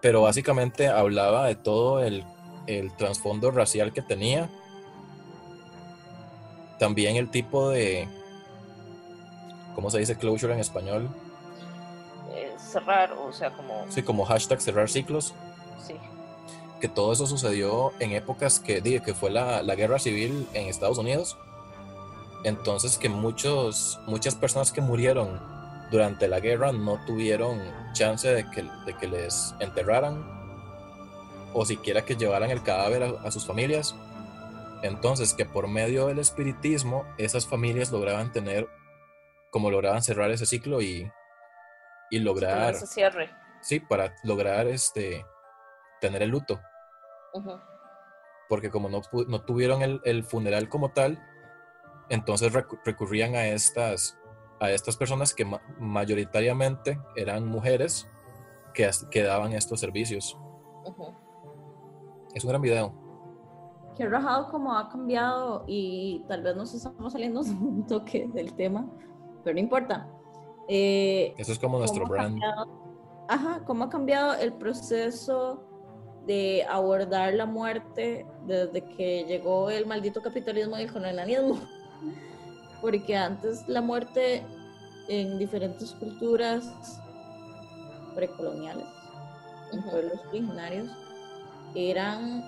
[0.00, 2.24] Pero básicamente hablaba de todo el,
[2.66, 4.48] el trasfondo racial que tenía.
[6.78, 8.08] También el tipo de.
[9.74, 11.08] ¿Cómo se dice closure en español?
[12.32, 15.34] Eh, cerrar, o sea, como, Sí, como hashtag cerrar ciclos.
[15.86, 15.94] sí,
[16.80, 20.66] Que todo eso sucedió en épocas que, di, que fue la, la guerra civil en
[20.68, 21.36] Estados Unidos.
[22.44, 25.40] Entonces que muchos, muchas personas que murieron
[25.90, 27.60] durante la guerra no tuvieron
[27.92, 30.24] chance de que, de que les enterraran
[31.54, 33.94] o siquiera que llevaran el cadáver a, a sus familias.
[34.82, 38.68] Entonces que por medio del espiritismo esas familias lograban tener,
[39.50, 41.10] como lograban cerrar ese ciclo y,
[42.10, 43.30] y lograr, ese cierre.
[43.62, 45.24] sí, para lograr este,
[46.00, 46.60] tener el luto
[48.48, 51.22] porque como no, no tuvieron el, el funeral como tal,
[52.08, 54.16] entonces recu- recurrían a estas,
[54.60, 58.08] a estas personas que ma- mayoritariamente eran mujeres
[58.72, 60.38] que, que daban estos servicios.
[62.34, 62.94] Es un gran video.
[63.96, 68.86] Qué rajado como ha cambiado y tal vez nos estamos saliendo un toque del tema,
[69.42, 70.08] pero no importa.
[70.68, 72.40] Eh, Eso es como nuestro cómo ha brand.
[72.40, 72.68] cambiado-
[73.28, 75.62] ajá, cómo ha cambiado el proceso
[76.26, 81.58] de abordar la muerte desde que llegó el maldito capitalismo y el colonialismo.
[82.82, 84.44] Porque antes la muerte
[85.08, 87.00] en diferentes culturas
[88.14, 88.86] precoloniales,
[89.72, 90.88] en pueblos originarios,
[91.74, 92.44] eran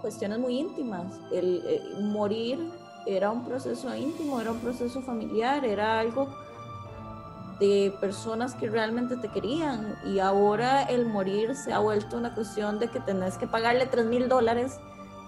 [0.00, 1.20] cuestiones muy íntimas.
[1.32, 2.58] El, eh, morir
[3.06, 6.28] era un proceso íntimo, era un proceso familiar, era algo
[7.58, 12.78] de personas que realmente te querían y ahora el morir se ha vuelto una cuestión
[12.78, 14.78] de que tenés que pagarle 3 mil dólares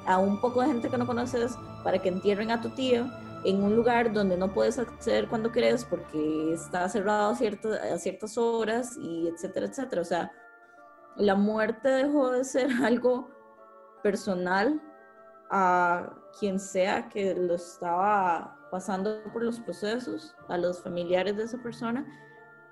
[0.06, 3.06] a un poco de gente que no conoces para que entierren a tu tío
[3.44, 8.38] en un lugar donde no puedes acceder cuando querés porque está cerrado a, a ciertas
[8.38, 10.02] horas y etcétera, etcétera.
[10.02, 10.30] O sea,
[11.16, 13.30] la muerte dejó de ser algo
[14.02, 14.80] personal
[15.50, 21.58] a quien sea que lo estaba pasando por los procesos, a los familiares de esa
[21.58, 22.06] persona,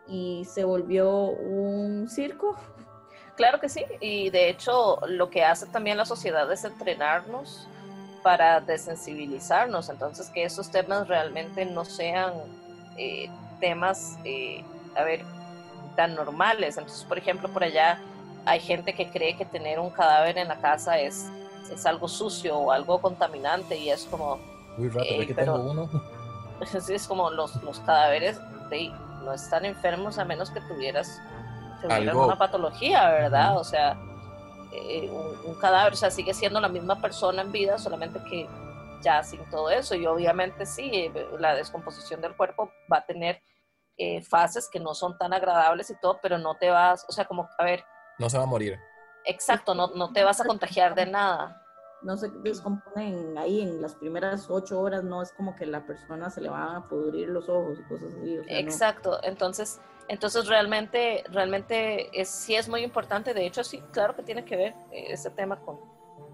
[0.06, 2.56] y se volvió un circo.
[3.36, 7.68] Claro que sí, y de hecho lo que hace también la sociedad es entrenarnos
[8.22, 12.32] para desensibilizarnos, entonces que esos temas realmente no sean
[12.96, 14.64] eh, temas, eh,
[14.96, 15.24] a ver,
[15.96, 16.76] tan normales.
[16.76, 18.00] Entonces, por ejemplo, por allá
[18.48, 21.28] hay gente que cree que tener un cadáver en la casa es,
[21.70, 24.38] es algo sucio o algo contaminante y es como,
[24.78, 25.88] Uy, rato, que pero- tengo uno.
[26.88, 28.88] Es como los, los cadáveres de,
[29.22, 31.20] no están enfermos a menos que tuvieras,
[31.80, 32.26] tuvieras Algo.
[32.26, 33.56] una patología, ¿verdad?
[33.58, 33.96] O sea,
[34.72, 38.48] eh, un, un cadáver, o sea, sigue siendo la misma persona en vida, solamente que
[39.02, 39.94] ya sin todo eso.
[39.94, 43.40] Y obviamente sí, eh, la descomposición del cuerpo va a tener
[43.96, 47.24] eh, fases que no son tan agradables y todo, pero no te vas, o sea,
[47.24, 47.84] como, a ver,
[48.18, 48.78] No se va a morir.
[49.24, 51.62] exacto, no, no te vas a contagiar de nada.
[52.02, 56.30] No se descomponen ahí en las primeras ocho horas, no es como que la persona
[56.30, 58.38] se le van a pudrir los ojos y cosas así.
[58.38, 58.58] o sea, no.
[58.58, 64.22] Exacto, entonces, entonces realmente, realmente es, sí es muy importante, de hecho sí, claro que
[64.22, 65.80] tiene que ver eh, ese tema con,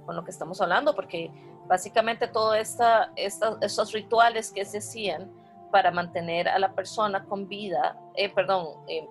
[0.05, 1.31] con lo que estamos hablando, porque
[1.66, 5.33] básicamente todos esta, esta, estos rituales que se hacían
[5.70, 9.09] para mantener a la persona con vida, eh, perdón, eh,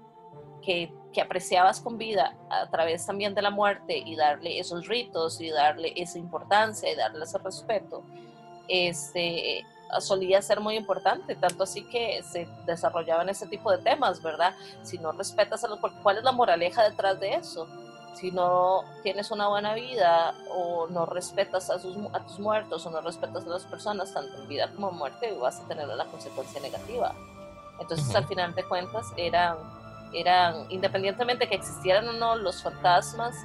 [0.61, 5.39] que, que apreciabas con vida a través también de la muerte y darle esos ritos
[5.39, 8.03] y darle esa importancia y darle ese respeto,
[8.67, 9.65] este,
[9.99, 14.55] solía ser muy importante, tanto así que se desarrollaban ese tipo de temas, ¿verdad?
[14.81, 17.67] Si no respetas a los, ¿cuál es la moraleja detrás de eso?
[18.15, 22.91] Si no tienes una buena vida o no respetas a, sus, a tus muertos o
[22.91, 26.05] no respetas a las personas, tanto en vida como en muerte, vas a tener una
[26.05, 27.13] consecuencia negativa.
[27.79, 28.17] Entonces, Ujú.
[28.17, 29.57] al final de cuentas, eran,
[30.13, 33.35] eran, independientemente que existieran o no los fantasmas,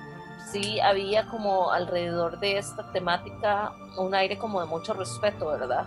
[0.50, 5.86] sí había como alrededor de esta temática un aire como de mucho respeto, ¿verdad?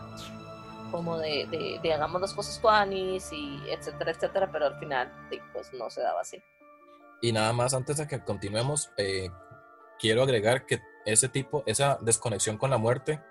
[0.91, 5.11] como de, de, de hagamos las cosas tuanis y etcétera, etcétera, pero al final
[5.53, 6.41] pues no se daba así.
[7.21, 9.29] Y nada más antes de que continuemos, eh,
[9.97, 13.21] quiero agregar que ese tipo, esa desconexión con la muerte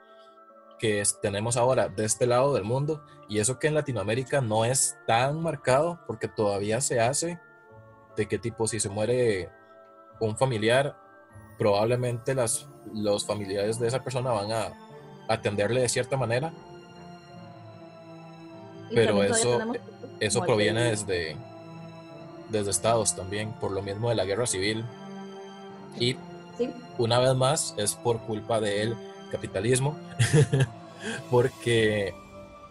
[0.80, 4.96] que tenemos ahora de este lado del mundo, y eso que en Latinoamérica no es
[5.06, 7.38] tan marcado, porque todavía se hace
[8.16, 9.50] de qué tipo si se muere
[10.18, 10.96] un familiar,
[11.58, 14.72] probablemente las, los familiares de esa persona van a
[15.28, 16.52] atenderle de cierta manera.
[18.92, 19.60] pero eso,
[20.18, 21.36] eso proviene desde,
[22.48, 24.84] desde estados también, por lo mismo de la guerra civil.
[25.98, 26.16] Y
[26.98, 28.96] una vez más es por culpa del
[29.30, 29.98] capitalismo,
[31.30, 32.14] porque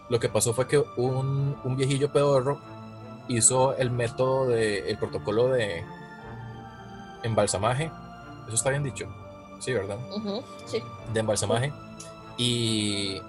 [0.10, 2.60] lo que pasó fue que un, un viejillo pedorro
[3.28, 5.84] hizo el método de, el protocolo de
[7.24, 7.92] embalsamaje,
[8.48, 9.08] eso está bien dicho,
[9.60, 10.00] sí, ¿verdad?
[10.66, 10.82] sí.
[11.14, 11.72] De embalsamaje
[12.38, 13.22] y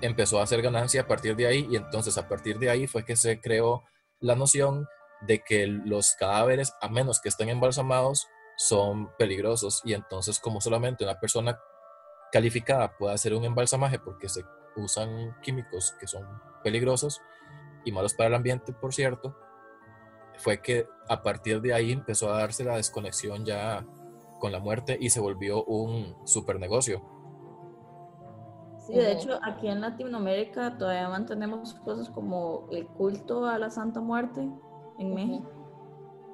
[0.00, 3.04] empezó a hacer ganancia a partir de ahí y entonces a partir de ahí fue
[3.04, 3.84] que se creó
[4.20, 4.86] la noción
[5.22, 11.04] de que los cadáveres, a menos que estén embalsamados, son peligrosos y entonces como solamente
[11.04, 11.58] una persona
[12.32, 14.44] calificada puede hacer un embalsamaje porque se
[14.76, 16.26] usan químicos que son
[16.62, 17.20] peligrosos
[17.84, 19.36] y malos para el ambiente, por cierto,
[20.38, 23.86] fue que a partir de ahí empezó a darse la desconexión ya
[24.38, 27.02] con la muerte y se volvió un super negocio.
[28.86, 34.00] Sí, de hecho, aquí en Latinoamérica todavía mantenemos cosas como el culto a la Santa
[34.00, 34.48] Muerte
[34.98, 35.56] en México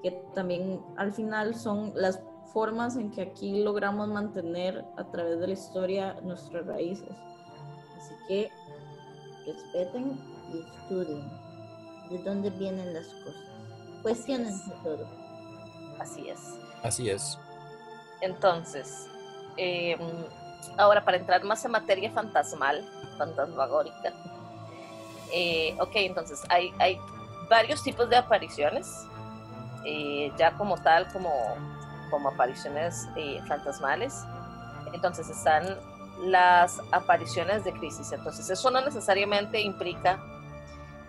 [0.03, 5.47] que también al final son las formas en que aquí logramos mantener a través de
[5.47, 7.17] la historia nuestras raíces.
[7.97, 8.51] Así que
[9.47, 10.21] respeten
[10.53, 11.31] y estudien
[12.11, 13.43] de dónde vienen las cosas.
[14.03, 15.07] Cuestionense todo.
[15.99, 16.59] Así es.
[16.83, 17.39] Así es.
[18.21, 19.07] Entonces,
[19.57, 20.01] em,
[20.77, 22.85] ahora para entrar más en materia fantasmal,
[23.19, 24.13] fantasmagórica.
[25.33, 26.99] Eh, ok, entonces hay, hay
[27.49, 29.07] varios tipos de apariciones
[29.85, 31.31] eh, ya como tal, como,
[32.13, 34.25] como apariciones eh, fantasmales.
[34.93, 35.81] Entonces están
[36.21, 38.13] las apariciones de crisis.
[38.13, 40.23] Entonces eso no necesariamente implica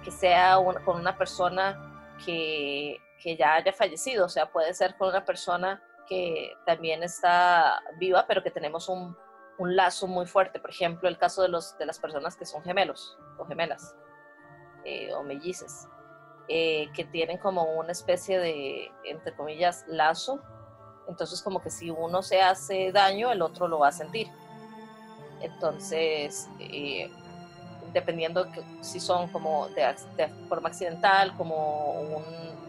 [0.03, 5.09] que sea con una persona que, que, ya haya fallecido, o sea, puede ser con
[5.09, 9.15] una persona que también está viva, pero que tenemos un,
[9.57, 10.59] un lazo muy fuerte.
[10.59, 13.95] Por ejemplo, el caso de, los, de las personas que son gemelos o gemelas
[14.85, 15.87] eh, o mellices.
[16.49, 20.41] Eh, que tienen como una especie de, entre comillas, lazo.
[21.07, 24.27] Entonces como que si uno se hace daño, el otro lo va a sentir.
[25.41, 27.11] Entonces, eh,
[27.91, 29.93] dependiendo que, si son como de,
[30.47, 32.23] forma accidental, como un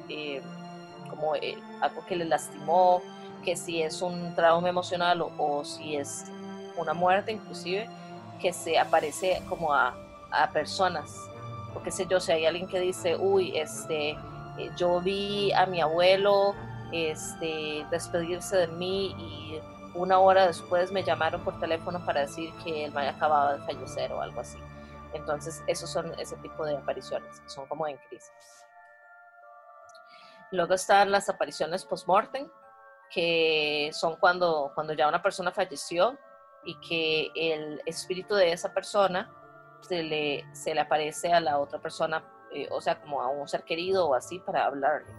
[0.09, 0.43] eh,
[1.09, 1.35] como
[1.81, 3.01] algo que le lastimó,
[3.45, 6.25] que si es un trauma emocional o, si es
[6.77, 7.89] una muerte inclusive,
[8.41, 9.95] que se aparece como a,
[10.33, 11.15] a personas
[11.75, 15.67] o qué sé yo, si hay alguien que dice, uy, este, eh, yo vi a
[15.67, 16.55] mi abuelo
[16.95, 19.61] este, despedirse de mí y
[19.95, 24.13] una hora después me llamaron por teléfono para decir que él me acababa de fallecer
[24.13, 24.59] o algo así.
[25.13, 28.33] Entonces, esos son ese tipo de apariciones, que son como en crisis.
[30.51, 32.49] Luego están las apariciones post-mortem,
[33.11, 36.19] que son cuando, cuando ya una persona falleció
[36.65, 39.31] y que el espíritu de esa persona
[39.83, 43.47] se le, se le aparece a la otra persona, eh, o sea, como a un
[43.47, 45.13] ser querido o así para hablarle.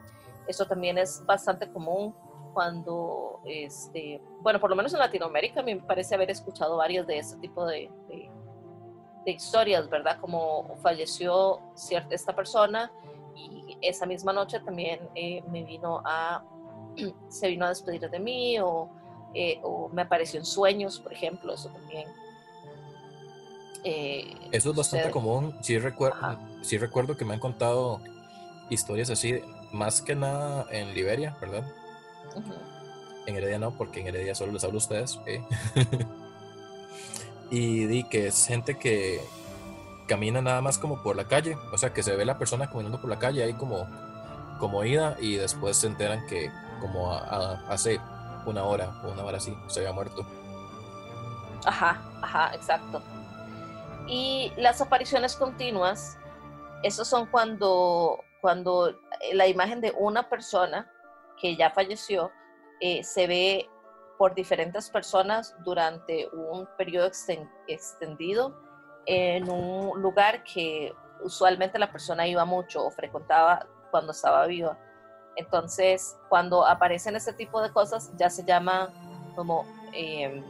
[0.47, 2.13] Eso también es bastante común
[2.53, 7.37] cuando, este, bueno, por lo menos en Latinoamérica me parece haber escuchado varias de este
[7.37, 10.19] tipo de, de, historias, ¿verdad?
[10.21, 12.91] Como falleció cierta, esta persona
[13.35, 16.43] y esa misma noche también eh, me vino a,
[17.27, 18.89] se vino a despedir de mí o,
[19.33, 22.07] eh, o me apareció en sueños, por ejemplo, eso también
[23.85, 25.55] eh, Eso es bastante común.
[25.61, 28.01] Sí, recuerdo, sí recuerdo que me han contado
[28.69, 29.39] historias así,
[29.75, 31.63] más que nada en Liberia, ¿verdad?
[33.27, 35.19] En Heredia no, porque en Heredia solo les hablo a ustedes.
[35.25, 35.43] ¿eh?
[37.51, 39.21] y di que es gente que
[40.07, 43.01] camina nada más como por la calle, o sea, que se ve la persona caminando
[43.01, 43.87] por la calle ahí como,
[44.59, 47.99] como ida y después se enteran que como hace
[48.45, 50.25] una hora o una hora así se había muerto.
[51.65, 53.01] Ajá, ajá, exacto.
[54.07, 56.17] Y las apariciones continuas,
[56.83, 58.99] esos son cuando, cuando
[59.33, 60.91] la imagen de una persona
[61.39, 62.31] que ya falleció
[62.79, 63.69] eh, se ve
[64.17, 67.11] por diferentes personas durante un periodo
[67.67, 68.55] extendido
[69.05, 74.77] en un lugar que usualmente la persona iba mucho o frecuentaba cuando estaba viva.
[75.35, 78.89] Entonces, cuando aparecen este tipo de cosas, ya se llama
[79.35, 80.41] como eh,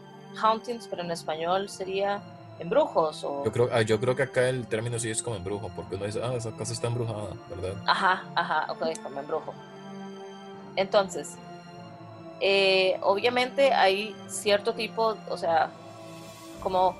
[0.42, 2.22] hauntings, pero en español sería
[2.60, 3.44] embrujos o...
[3.44, 6.06] Yo creo, ah, yo creo que acá el término sí es como embrujo, porque uno
[6.06, 7.74] dice, ah, esa casa está embrujada, ¿verdad?
[7.86, 9.54] Ajá, ajá, ok, como embrujo.
[10.76, 11.36] Entonces,
[12.40, 15.70] eh, obviamente hay cierto tipo, o sea,
[16.62, 16.98] como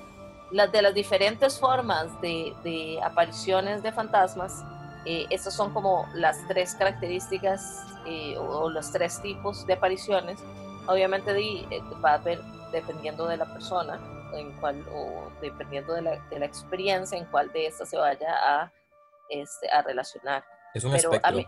[0.50, 4.62] las de las diferentes formas de, de apariciones de fantasmas,
[5.04, 10.38] eh, estas son como las tres características eh, o, o los tres tipos de apariciones.
[10.86, 12.40] Obviamente de, eh, va a haber,
[12.72, 13.98] dependiendo de la persona,
[14.34, 18.34] en cual, o dependiendo de la, de la experiencia, en cuál de estas se vaya
[18.42, 18.72] a,
[19.28, 20.44] este, a relacionar.
[20.74, 21.36] Es un Pero a espectro.
[21.38, 21.46] mí-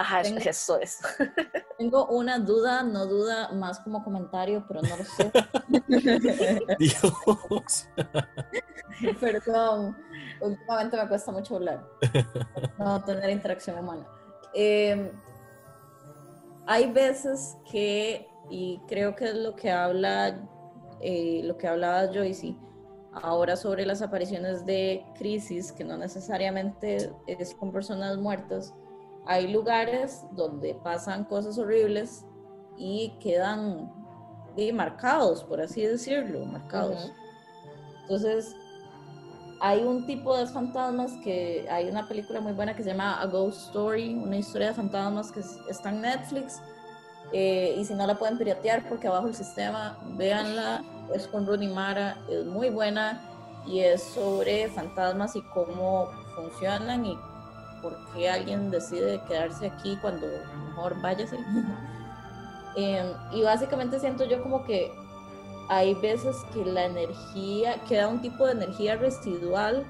[0.00, 1.00] Ajá, Tengo- eso es.
[1.78, 5.32] Tengo una duda, no duda, más como comentario, pero no lo sé.
[6.78, 7.88] Dios.
[9.20, 9.96] Perdón,
[10.40, 11.84] últimamente me cuesta mucho hablar,
[12.78, 14.06] no tener interacción humana.
[14.54, 15.12] Eh,
[16.66, 20.40] hay veces que, y creo que es lo que habla,
[21.00, 22.56] eh, lo que hablaba Joyce
[23.12, 28.74] ahora sobre las apariciones de crisis, que no necesariamente es con personas muertas.
[29.26, 32.24] Hay lugares donde pasan cosas horribles
[32.76, 33.92] y quedan
[34.56, 37.04] eh, marcados, por así decirlo, marcados.
[37.04, 37.12] Ujú.
[38.02, 38.54] Entonces,
[39.60, 43.26] hay un tipo de fantasmas que hay una película muy buena que se llama A
[43.26, 46.60] Ghost Story, una historia de fantasmas que es- está en Netflix.
[47.32, 50.82] Eh, y si no la pueden piratear porque abajo el sistema, véanla.
[51.14, 53.22] Es con Rooney Mara, es muy buena
[53.66, 57.18] y es sobre fantasmas y cómo funcionan y
[57.80, 60.26] por qué alguien decide quedarse aquí cuando
[60.66, 61.38] mejor váyase.
[62.76, 64.92] Em, y básicamente siento yo como que
[65.68, 69.84] hay veces que la energía, queda un tipo de energía residual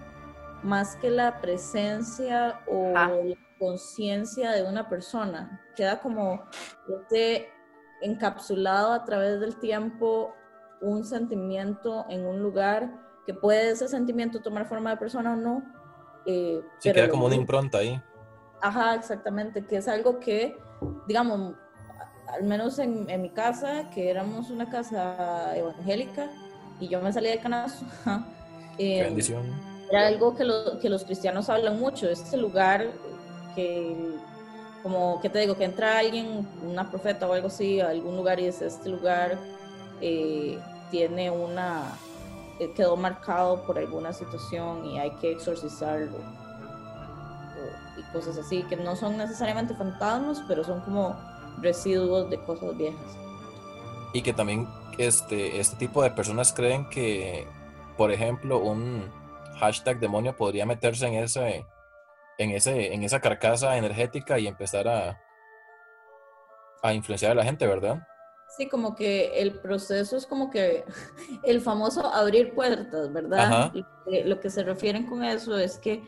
[0.63, 3.11] más que la presencia o Ah.
[3.59, 5.61] Conciencia de una persona.
[5.77, 6.43] Queda como
[7.01, 7.49] este
[8.03, 10.35] encapsulado a través del tiempo
[10.81, 12.91] un sentimiento en un lugar
[13.27, 15.63] que puede ese sentimiento tomar forma de persona o no.
[16.27, 18.01] eh, Sí, pero queda como una impronta ahí.
[18.61, 20.57] Ajá, exactamente, que es algo que,
[21.07, 21.55] digamos,
[22.29, 26.29] al menos en, en mi casa, que éramos una casa evangélica
[26.81, 27.85] y yo me salí del canasto,
[28.79, 29.45] eh, bendición.
[29.91, 32.87] era algo que, lo- que los cristianos hablan mucho, este lugar
[33.59, 33.97] que,
[34.85, 38.39] como, que te digo, que entra alguien, una profeta o algo así, a algún lugar
[38.39, 39.37] y dice, este lugar
[40.01, 40.61] eh,
[40.93, 41.83] tiene una,
[42.61, 46.19] eh, quedó marcado por alguna situación y hay que exorcizarlo.
[46.19, 51.17] O- y cosas así, que no son necesariamente fantasmas, pero son como
[51.61, 53.17] residuos de cosas viejas.
[54.13, 57.45] Y que también este, este tipo de personas creen que,
[57.97, 59.11] por ejemplo, un
[59.59, 61.67] hashtag demonio podría meterse en ese,
[62.39, 65.21] en ese, en esa carcasa energética y empezar a,
[66.83, 68.07] a influenciar a la gente, ¿verdad?
[68.57, 70.85] Sí, como que el proceso es como que
[71.45, 73.73] el famoso abrir puertas, ¿verdad?
[73.75, 76.03] Lo que, lo que se refieren con eso es que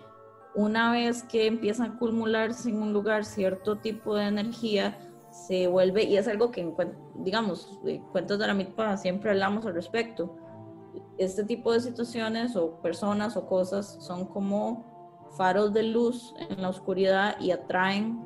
[0.54, 4.98] una vez que empieza a acumularse en un lugar cierto tipo de energía,
[5.30, 6.72] se vuelve, y es algo que,
[7.16, 10.36] digamos, de cuentos de la mitad siempre hablamos al respecto.
[11.18, 14.89] Este tipo de situaciones o personas o cosas son como
[15.36, 18.24] faros de luz en la oscuridad y atraen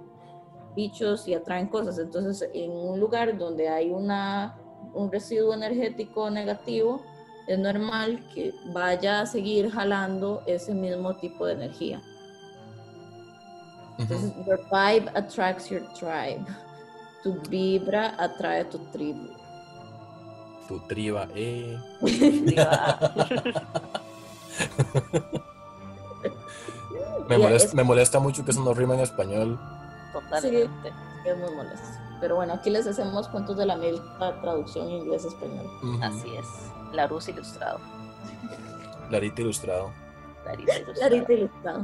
[0.75, 1.99] bichos y atraen cosas.
[1.99, 4.59] Entonces, en un lugar donde hay una,
[4.93, 7.03] un residuo energético negativo,
[7.47, 12.03] es normal que vaya a seguir jalando ese mismo tipo de energía.
[13.99, 16.45] Entonces, your vibe attracts your tribe.
[17.23, 19.29] Tu vibra atrae tu tribu.
[20.69, 21.79] Tu triba, eh.
[22.59, 23.13] Ah,
[27.29, 29.59] Me molesta, es- me molesta mucho que eso no rima en español.
[30.13, 30.93] totalmente.
[31.25, 31.89] Es muy molesto.
[32.21, 35.67] Pero bueno, aquí les hacemos cuentos de la misma traducción inglés-español.
[36.03, 36.47] Así es.
[36.93, 37.81] La Luz ilustrado.
[39.11, 39.93] Larita ilustrado.
[40.45, 41.09] Larita ilustrado.
[41.11, 41.81] Clarita ilustrado.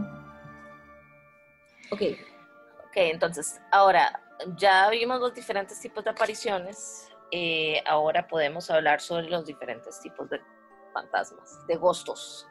[1.93, 2.03] Ok,
[2.87, 4.21] Ok, entonces, ahora
[4.57, 7.07] ya vimos los diferentes tipos de apariciones.
[7.33, 10.41] eh, ahora podemos hablar sobre los diferentes tipos de
[10.93, 12.47] fantasmas, de gustos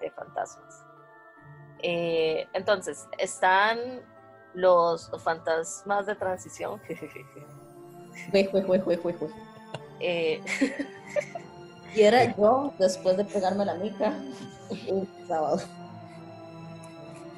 [0.00, 0.84] de fantasmas.
[1.82, 3.78] Eh, entonces, están
[4.54, 6.80] los fantasmas de transición.
[8.32, 8.62] jue,
[8.96, 9.30] jue, jue.
[10.00, 10.42] Eh,
[11.94, 14.12] Y era yo después de pegarme la mica
[14.88, 15.56] un sábado.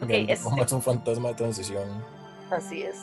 [0.00, 2.04] Ok, Vean es- cómo es un fantasma de transición.
[2.50, 2.96] Así es.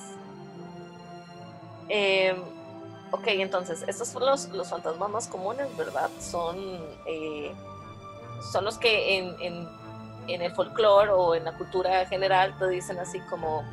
[1.90, 2.36] Eh,
[3.12, 6.10] ok, entonces, estos son los, los fantasmas más comunes, ¿verdad?
[6.20, 6.56] Son,
[7.06, 7.54] eh,
[8.52, 9.68] son los que en, en,
[10.28, 13.64] en el folclore o en la cultura general te dicen así como,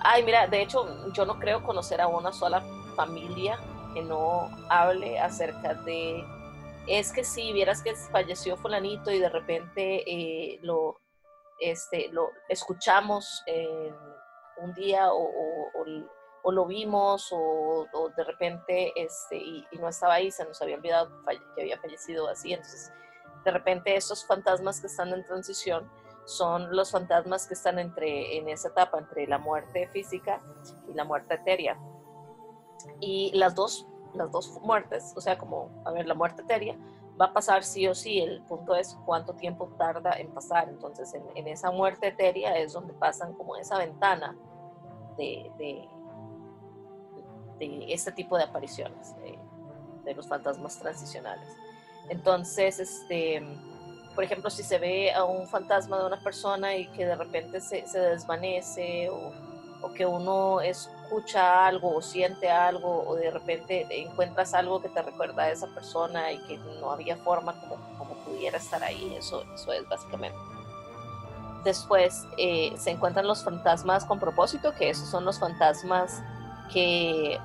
[0.00, 2.62] ay, mira, de hecho, yo no creo conocer a una sola
[2.96, 3.58] familia
[3.94, 6.24] que no hable acerca de
[6.88, 10.98] es que si vieras que falleció fulanito y de repente eh, lo,
[11.60, 13.44] este, lo escuchamos
[14.56, 20.60] un día o, lo vimos o, de repente este, y, no estaba ahí, se nos
[20.62, 21.10] había olvidado
[21.54, 22.54] que había fallecido así.
[22.54, 22.90] Entonces,
[23.48, 25.90] de repente esos fantasmas que están en transición
[26.26, 30.42] son los fantasmas que están entre, en esa etapa entre la muerte física
[30.86, 31.78] y la muerte etérea.
[33.00, 36.76] Y las dos, las dos muertes, o sea, como, a ver, la muerte etérea
[37.18, 40.68] va a pasar sí o sí, el punto es cuánto tiempo tarda en pasar.
[40.68, 44.36] Entonces, en, esa muerte etérea es donde pasan como esa ventana
[45.16, 45.88] de, de,
[47.88, 49.38] este tipo de apariciones, de,
[50.04, 51.48] de los fantasmas transicionales.
[52.08, 53.42] Entonces, este
[54.18, 57.60] por ejemplo, si se ve a un fantasma de una persona y que de repente
[57.60, 64.82] se, desvanece o, que uno escucha algo o siente algo o de repente encuentras algo
[64.82, 68.82] que te recuerda a esa persona y que no había forma como, como pudiera estar
[68.82, 70.36] ahí, eso, eso es básicamente.
[71.62, 76.24] Después eh, se encuentran los fantasmas con propósito, que esos son los fantasmas
[76.72, 77.38] que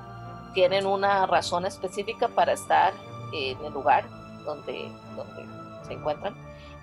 [0.54, 2.92] tienen una razón específica para estar
[3.32, 5.46] en el lugar donde, donde
[5.86, 6.34] se encuentran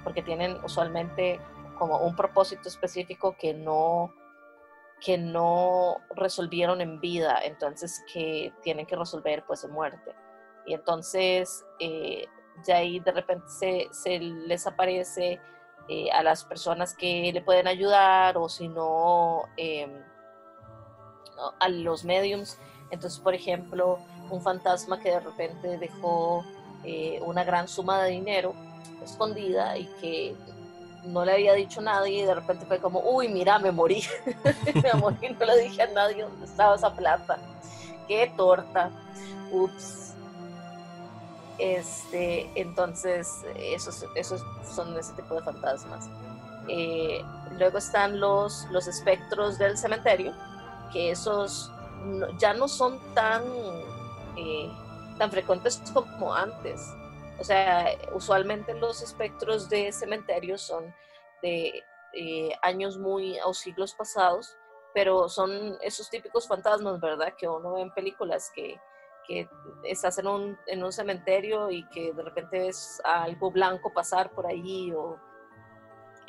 [0.04, 1.40] porque tienen usualmente
[1.78, 4.14] como un propósito específico que no
[5.04, 10.14] que no resolvieron en vida, entonces que tienen que resolver pues en muerte.
[10.68, 12.28] Y entonces eh,
[12.64, 13.48] ya ahí de repente
[13.90, 15.40] se, les aparece
[15.88, 19.92] eh, a las personas que le pueden ayudar o si no em,
[21.60, 22.60] a los mediums.
[22.92, 23.98] Entonces, por ejemplo,
[24.30, 26.46] un fantasma que de repente dejó
[26.84, 28.54] eh, una gran suma de dinero
[29.04, 30.36] escondida y que
[31.06, 34.04] no le había dicho a nadie y de repente fue como, uy, mira, me morí,
[34.84, 37.38] me morí, no le dije a nadie dónde estaba esa plata,
[38.08, 38.92] qué torta,
[39.52, 40.14] ups.
[41.58, 46.10] Este, entonces, esos, esos son ese tipo de fantasmas.
[46.68, 47.24] Eh,
[47.58, 50.34] luego están los, los espectros del cementerio,
[50.92, 51.72] que esos
[52.40, 53.44] ya no son tan,
[54.38, 54.72] eh,
[55.22, 56.82] tan frecuentes como antes.
[57.38, 60.96] O sea, usualmente los espectros de cementerios son
[61.44, 64.58] de eh, años muy o siglos pasados,
[64.96, 67.36] pero son esos típicos fantasmas, ¿verdad?
[67.38, 68.80] Que uno ve en películas que,
[69.28, 69.48] que
[69.84, 74.48] estás en un, en un cementerio y que de repente ves algo blanco pasar por
[74.48, 75.20] ahí o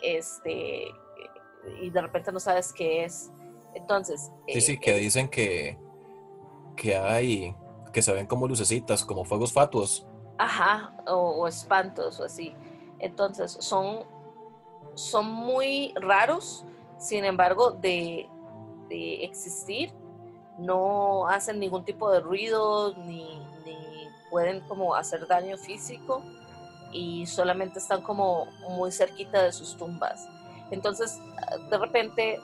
[0.02, 0.84] este
[1.80, 3.32] y de repente no sabes qué es.
[3.74, 4.30] Entonces.
[4.48, 5.78] Sí, sí, que dicen que,
[6.76, 7.56] que hay,
[7.92, 10.06] que se ven como lucecitas, como fuegos fatuos.
[10.38, 12.54] Ajá, o, espantos o así.
[12.98, 14.04] Entonces, son,
[14.94, 16.64] son muy raros,
[16.98, 18.28] sin embargo, de,
[18.90, 19.92] existir,
[20.58, 23.40] no hacen ningún tipo de ruido, ni,
[24.30, 26.22] pueden como hacer daño físico,
[26.90, 30.28] y solamente están como muy cerquita de sus tumbas.
[30.70, 31.20] Entonces,
[31.70, 32.40] de repente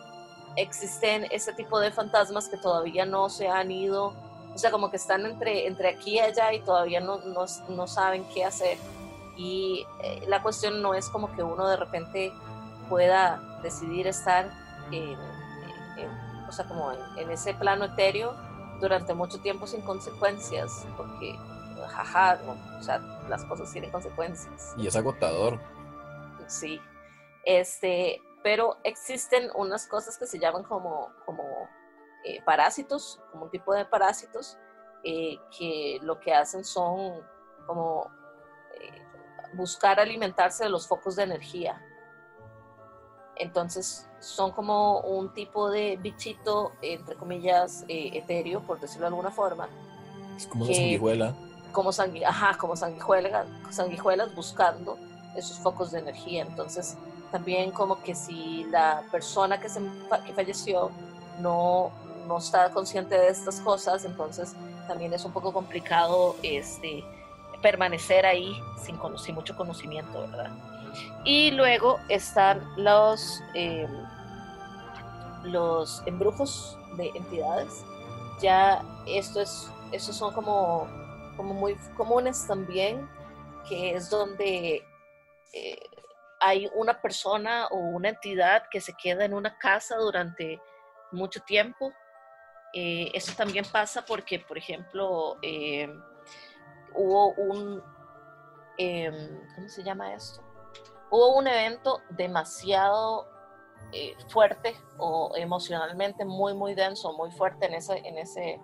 [0.57, 4.15] existen ese tipo de fantasmas que todavía no se han ido
[4.59, 8.25] o sea, como que están entre, entre aquí y allá y todavía no, no, saben
[8.35, 8.77] qué hacer.
[9.37, 12.33] Y eh, la cuestión no es como que uno de repente
[12.89, 14.51] pueda decidir estar
[14.91, 15.17] en,
[16.49, 18.35] o sea, como en, ese plano etéreo
[18.81, 21.39] durante mucho tiempo sin consecuencias, porque,
[21.91, 22.41] jaja,
[22.81, 22.99] o sea,
[23.29, 24.75] las cosas tienen consecuencias.
[24.77, 25.61] Y es agotador.
[26.49, 26.81] Sí.
[27.45, 31.45] Este, pero existen unas cosas que se llaman como, como
[32.25, 34.59] eh, parásitos, como un tipo de parásitos,
[35.05, 37.23] eh, que lo que hacen son
[37.67, 38.11] como
[38.75, 39.03] eh,
[39.55, 41.81] buscar alimentarse de los focos de energía.
[43.37, 49.69] Entonces son como un tipo de bichito, entre comillas, etéreo, por decirlo de alguna forma.
[50.37, 51.37] Es como una sanguijuela.
[51.71, 51.91] Como,
[52.27, 54.99] ajá, como sanguijuelas, sanguijuelas buscando
[55.37, 56.43] esos focos de energía.
[56.43, 56.99] Entonces
[57.31, 59.81] también como que si la persona que, se,
[60.27, 60.91] que falleció
[61.41, 61.93] no
[62.29, 64.55] no está consciente de estas cosas, entonces
[64.87, 67.03] también es un poco complicado este,
[67.63, 70.51] permanecer ahí sin, sin mucho conocimiento, ¿verdad?
[71.25, 73.91] Y luego están los, em,
[75.45, 77.85] los embrujos de entidades.
[78.41, 80.87] Ya esto es, estos son como,
[81.37, 83.09] como muy comunes también,
[83.69, 84.85] que es donde
[85.53, 85.79] eh,
[86.41, 90.61] hay una persona o una entidad que se queda en una casa durante
[91.11, 91.93] mucho tiempo
[92.73, 95.89] eh, eso también pasa porque, por ejemplo, eh,
[96.95, 97.83] hubo un,
[98.77, 100.43] em, ¿cómo se llama esto?
[101.11, 103.27] Hubo un evento demasiado
[103.93, 108.61] eh, fuerte o emocionalmente muy, muy denso, muy fuerte en ese, en, ese,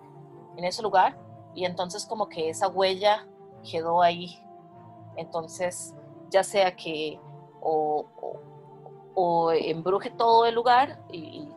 [0.57, 1.17] en ese lugar
[1.55, 3.25] y entonces como que esa huella
[3.69, 4.39] quedó ahí
[5.15, 5.95] Entonces,
[6.29, 7.19] ya sea que
[7.61, 8.05] o,
[9.15, 11.49] o, embruje todo el lugar y,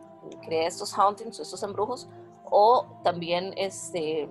[0.42, 2.08] cree estos hauntings, estos embrujos,
[2.50, 4.28] o también este,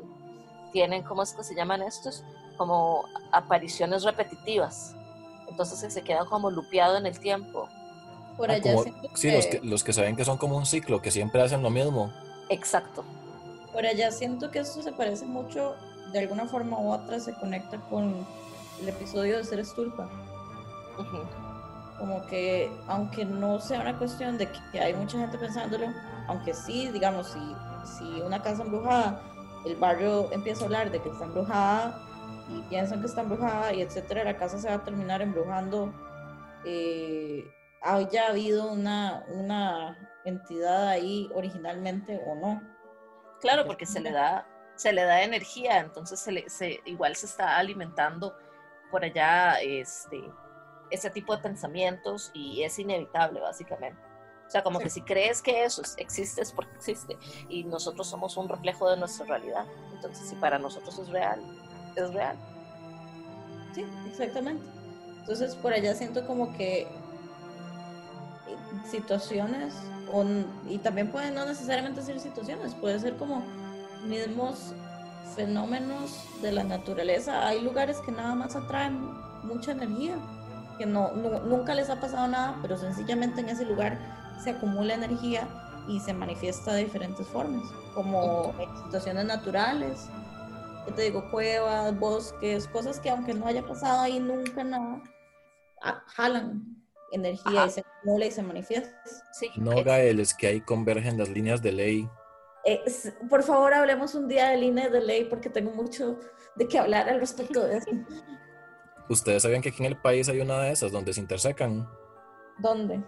[0.72, 2.24] tienen, ¿cómo es que se llaman estos?
[2.57, 4.95] Como apariciones repetitivas.
[5.47, 7.70] Entonces se queda como lupeado en el tiempo.
[8.38, 8.76] Por ah, allá
[9.15, 11.70] sí, los, que, los que saben que son como un ciclo, que siempre hacen lo
[11.70, 12.11] mismo.
[12.49, 13.03] Exacto.
[13.74, 15.76] Por allá siento que esto se parece mucho,
[16.11, 18.26] de alguna forma u otra se conecta con
[18.82, 20.09] el episodio de Ser Estulpa.
[21.97, 25.88] Como que, aunque no sea una cuestión de que hay mucha gente pensándolo,
[26.28, 27.39] aunque sí, digamos, si,
[27.88, 29.21] si una casa embrujada,
[29.65, 31.99] el barrio empieza a hablar de que está embrujada
[32.49, 35.93] y piensan que está embrujada y etcétera, la casa se va a terminar embrujando.
[36.65, 37.43] Eh,
[37.81, 42.61] haya habido una, una entidad ahí originalmente o no.
[43.41, 47.57] Claro, porque se le da, se le da energía, entonces se, se igual se está
[47.57, 48.35] alimentando
[48.91, 50.23] por allá este,
[50.89, 54.06] ese tipo de pensamientos y es inevitable, básicamente.
[54.47, 57.17] O sea, como que si crees que eso existe es porque existe
[57.49, 59.65] y nosotros somos un reflejo de nuestra realidad.
[59.93, 61.41] Entonces, si para nosotros es real,
[61.95, 62.37] es real.
[63.73, 64.63] Sí, exactamente.
[65.19, 66.87] Entonces, por allá siento como que
[68.89, 69.73] situaciones,
[70.69, 73.43] y también pueden no necesariamente ser situaciones, puede ser como
[74.05, 74.73] mismos
[75.35, 77.45] fenómenos de la naturaleza.
[77.45, 78.97] Hay lugares que nada más atraen
[79.43, 80.15] mucha energía,
[80.77, 83.97] que no, nunca les ha pasado nada, pero sencillamente en ese lugar
[84.43, 85.47] se acumula energía
[85.88, 87.63] y se manifiesta de diferentes formas,
[87.93, 90.09] como en situaciones naturales,
[90.88, 95.01] yo te digo, cuevas, bosques, cosas que aunque no haya pasado ahí nunca nada,
[95.81, 96.77] ah, jalan
[97.11, 99.01] energía y se acumula y se manifiesta.
[99.57, 102.09] no, Gael, es que ahí convergen las líneas de ley.
[103.29, 106.19] por favor, hablemos un día de líneas de ley porque tengo mucho
[106.55, 107.89] de qué hablar al respecto de eso.
[109.09, 111.88] ¿Ustedes sabían que aquí en el país hay una de esas donde se intersecan?
[112.57, 113.01] ¿Dónde?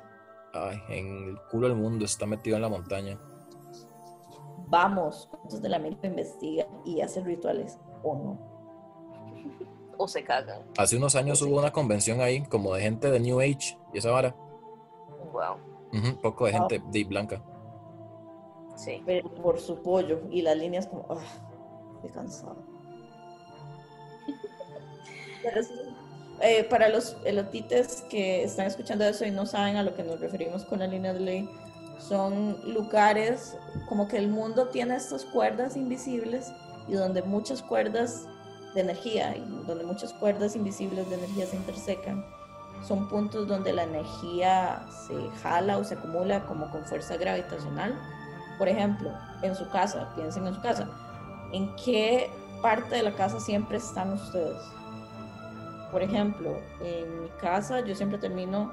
[0.53, 3.19] Ay, en el culo del mundo, está metido en la montaña.
[4.67, 8.39] Vamos, ¿cuántos de la América investigan y hacen rituales o no?
[9.97, 10.61] O se cagan.
[10.77, 14.11] Hace unos años hubo una convención ahí, como de gente de New Age y esa
[14.11, 14.35] vara.
[15.31, 15.57] Wow.
[16.21, 17.43] poco de gente de blanca.
[18.75, 19.03] Sí.
[19.05, 21.21] Pero por su pollo y las líneas como, ah,
[22.01, 22.57] qué cansado.
[25.43, 25.73] Pero sí,
[26.41, 30.19] eh, para los elotites que están escuchando eso y no saben a lo que nos
[30.19, 31.49] referimos con la línea de ley,
[31.99, 36.51] son lugares como que el mundo tiene estas cuerdas invisibles
[36.87, 38.25] y donde muchas cuerdas
[38.73, 42.25] de energía y donde muchas cuerdas invisibles de energía se intersecan.
[42.87, 47.99] Son puntos donde la energía se jala o se acumula como con fuerza gravitacional.
[48.57, 49.11] Por ejemplo,
[49.41, 50.89] en su casa, piensen en su casa,
[51.51, 52.29] ¿en qué
[52.61, 54.57] parte de la casa siempre están ustedes?
[55.91, 58.71] Por ejemplo, en mi casa yo siempre termino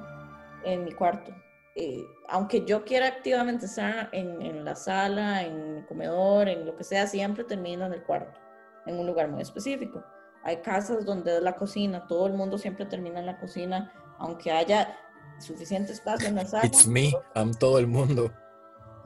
[0.65, 1.33] en mi cuarto.
[1.75, 6.85] Eh, aunque yo quiera activamente estar en, la sala, en mi comedor, en lo que
[6.85, 8.41] sea, siempre termino en el cuarto,
[8.87, 10.03] en un lugar muy específico.
[10.43, 14.51] Hay casas donde es la cocina, todo el mundo siempre termina en la cocina, aunque
[14.51, 14.97] haya
[15.39, 16.67] suficiente espacio en la sala.
[16.67, 18.33] It's me, I'm todo el mundo.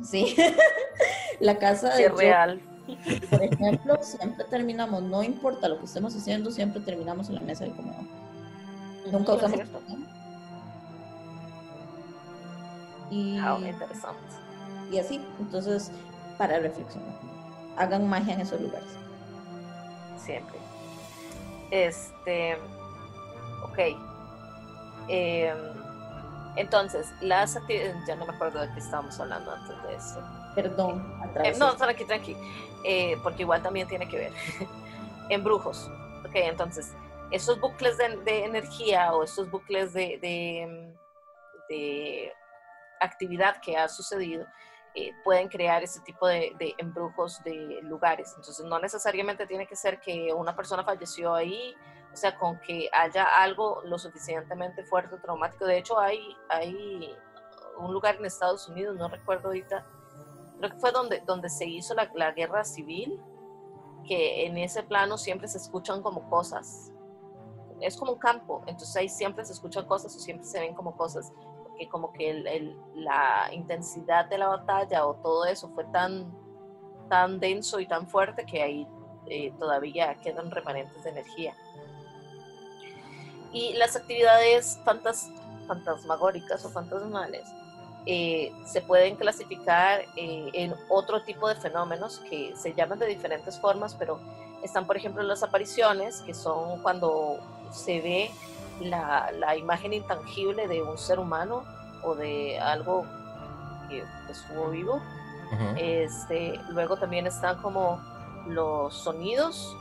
[0.02, 0.36] Sí,
[1.40, 2.04] la casa de...
[2.04, 2.69] Es real.
[3.28, 7.64] Por ejemplo, siempre terminamos, no importa lo que estemos haciendo, siempre terminamos en la mesa
[7.64, 8.04] del comedor.
[9.10, 9.60] Nunca usamos.
[13.10, 14.20] Y, ah, interesante.
[14.92, 15.90] y así, entonces,
[16.38, 17.14] para reflexionar.
[17.76, 18.88] Hagan magia en esos lugares.
[20.16, 20.58] Siempre.
[21.70, 22.56] Este.
[23.64, 23.78] Ok.
[25.08, 25.56] Em,
[26.56, 27.96] entonces, las actividades.
[28.06, 30.39] Ya no me acuerdo de qué estábamos hablando antes de eso.
[30.54, 31.04] Perdón.
[31.44, 32.36] Eh, no, tranqui, tranqui.
[32.84, 34.32] Eh, porque igual también tiene que ver.
[35.28, 35.90] Embrujos.
[36.24, 36.94] Ok, entonces,
[37.30, 40.18] esos bucles de, energía o estos bucles de,
[41.68, 42.32] de,
[43.00, 44.44] actividad que ha sucedido
[44.94, 48.34] eh, pueden crear ese tipo de, embrujos de lugares.
[48.36, 51.74] Entonces, no necesariamente tiene que ser que una persona falleció ahí,
[52.12, 55.64] o sea, con que haya algo lo suficientemente fuerte, traumático.
[55.64, 57.16] De hecho, hay, hay
[57.78, 59.86] un lugar en Estados Unidos, no recuerdo ahorita
[60.60, 63.18] creo que fue donde, donde se hizo la, la guerra civil,
[64.06, 66.92] que en ese plano siempre se escuchan como cosas.
[67.80, 70.96] Es como un campo, entonces ahí siempre se escuchan cosas o siempre se ven como
[70.96, 71.32] cosas,
[71.64, 76.30] porque como que el, la intensidad de la batalla o todo eso fue tan,
[77.08, 78.86] tan denso y tan fuerte que ahí
[79.26, 81.54] eh, todavía quedan remanentes de energía.
[83.52, 85.30] Y las actividades fantas,
[85.66, 87.48] fantasmagóricas o fantasmales
[88.06, 93.58] eh, se pueden clasificar eh, en otro tipo de fenómenos que se llaman de diferentes
[93.58, 94.18] formas, pero
[94.62, 97.38] están, por ejemplo, las apariciones, que son cuando
[97.70, 98.30] se ve
[98.80, 101.64] la, la imagen intangible de un ser humano
[102.02, 103.04] o de algo
[103.88, 105.00] que estuvo vivo.
[105.76, 108.00] Este, luego también están como
[108.46, 109.76] los sonidos,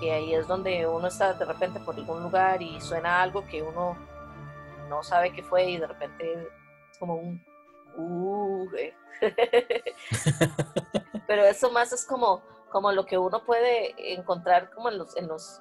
[0.00, 3.62] que ahí es donde uno está de repente por algún lugar y suena algo que
[3.62, 3.96] uno
[4.88, 6.32] no sabe qué fue y de repente
[6.90, 7.40] es como un
[7.96, 8.68] uh,
[11.26, 15.28] pero eso más es como como lo que uno puede encontrar como en los en
[15.28, 15.60] los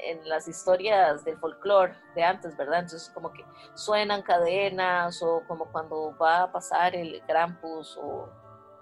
[0.00, 2.80] en las historias del folclore de antes, ¿verdad?
[2.80, 3.44] Entonces como que
[3.74, 8.28] suenan cadenas o como cuando va a pasar el Krampus o,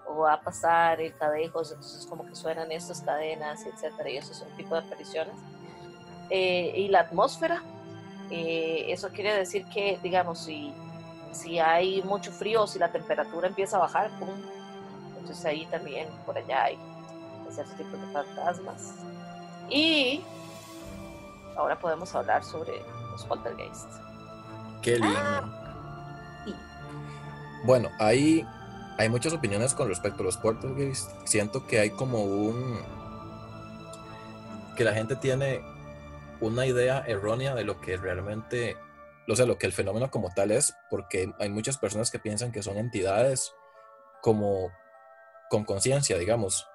[0.06, 4.32] o va a pasar el Cadejos, entonces como que suenan estas cadenas, etcétera, y eso
[4.32, 5.34] es un tipo de apariciones.
[6.30, 7.62] Eh, y la atmósfera,
[8.30, 10.74] eh, eso quiere decir que, digamos, si,
[11.36, 14.28] si hay mucho frío o si la temperatura empieza a bajar, ¡pum!
[15.18, 16.78] entonces ahí también, por allá hay
[17.50, 18.94] ciertos tipos de fantasmas.
[19.68, 20.22] Y
[21.56, 22.72] ahora podemos hablar sobre
[23.10, 24.00] los poltergeists.
[24.82, 25.18] Qué lindo.
[26.44, 26.54] sí.
[27.64, 28.46] Bueno, hay,
[28.98, 31.14] hay muchas opiniones con respecto a los poltergeists.
[31.24, 32.78] Siento que hay como un...
[34.76, 35.62] que la gente tiene
[36.40, 38.76] una idea errónea de lo que realmente,
[39.28, 42.52] o sea, lo que el fenómeno como tal es, porque hay muchas personas que piensan
[42.52, 43.52] que son entidades
[44.22, 44.70] como
[45.50, 46.66] con conciencia, digamos.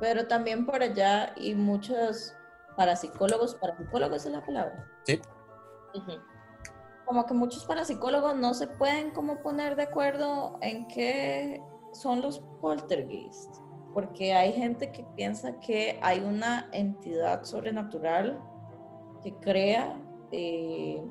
[0.00, 2.34] Pero también por allá y muchos
[2.76, 4.86] parapsicólogos, parapsicólogos es la palabra.
[5.04, 5.20] Sí.
[7.04, 11.62] Como que muchos parapsicólogos no se pueden como poner de acuerdo en qué
[11.92, 13.60] son los poltergeists.
[13.92, 18.40] Porque hay gente que piensa que hay una entidad sobrenatural
[19.22, 21.02] que crea eh,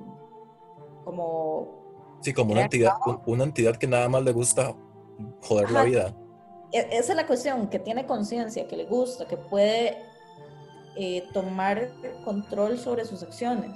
[1.10, 4.76] como sí, como una entidad, un- una entidad que nada más le gusta
[5.42, 6.16] joder la vida.
[6.72, 9.98] E- Esa es la cuestión, que tiene conciencia, que le gusta, que puede
[10.96, 11.90] eh, tomar
[12.26, 13.72] control sobre sus acciones.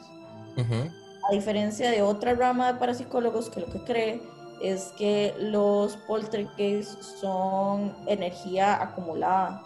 [1.29, 4.21] A diferencia de otra rama de parapsicólogos que lo que cree
[4.61, 9.63] es que los poltergeists son energía acumulada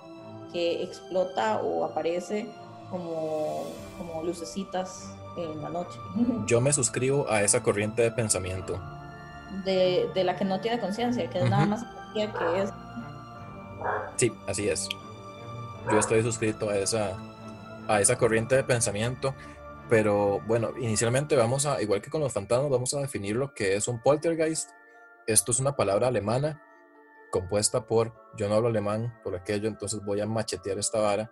[0.54, 2.48] que explota o aparece
[2.90, 3.64] como,
[3.98, 6.00] como lucecitas en la noche,
[6.46, 8.80] Yo me suscribo a esa corriente de pensamiento.
[9.66, 12.70] de, de la que no tiene conciencia, que es nada más que es
[14.16, 14.90] Sí, así es.
[15.92, 17.18] Yo estoy suscrito a esa,
[17.88, 19.36] a esa corriente de pensamiento,
[19.90, 23.76] pero bueno, inicialmente vamos a, igual que con los fantasmas, vamos a definir lo que
[23.76, 24.72] es un poltergeist.
[25.28, 26.62] Esto es una palabra alemana
[27.32, 31.32] compuesta por, yo no hablo alemán por aquello, entonces voy a machetear esta vara,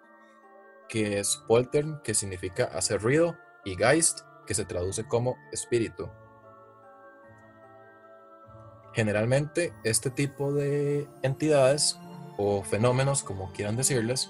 [0.87, 6.09] que es poltern, que significa hacer ruido, y geist, que se traduce como espíritu.
[8.93, 11.99] Generalmente este tipo de entidades
[12.37, 14.29] o fenómenos, como quieran decirles,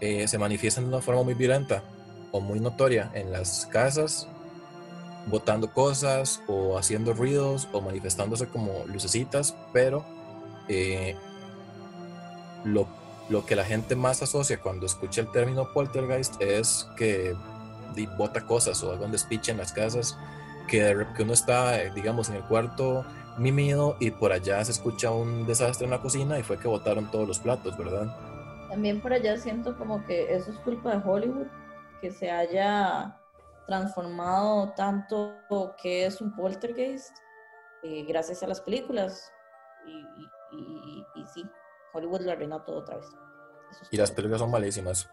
[0.00, 1.82] eh, se manifiestan de una forma muy violenta
[2.30, 4.28] o muy notoria en las casas,
[5.26, 10.04] botando cosas o haciendo ruidos o manifestándose como lucecitas, pero
[10.68, 11.16] eh,
[12.64, 12.86] lo,
[13.28, 17.36] lo que la gente más asocia cuando escucha el término poltergeist es que
[18.16, 20.16] bota cosas o un despiche en las casas,
[20.68, 23.04] que, que uno está, eh, digamos, en el cuarto
[23.38, 27.10] mimido y por allá se escucha un desastre en la cocina y fue que botaron
[27.10, 28.14] todos los platos, ¿verdad?
[28.68, 31.46] También por allá siento como que eso es culpa de Hollywood,
[32.00, 33.16] que se haya
[33.66, 35.36] transformado tanto
[35.82, 37.16] que es un poltergeist
[37.82, 39.32] eh, gracias a las películas.
[39.86, 41.44] Y, y- y- y sí,
[41.98, 43.06] Hollywood lo arruinó todo otra vez.
[43.70, 45.08] Es Y las películas son malísimas.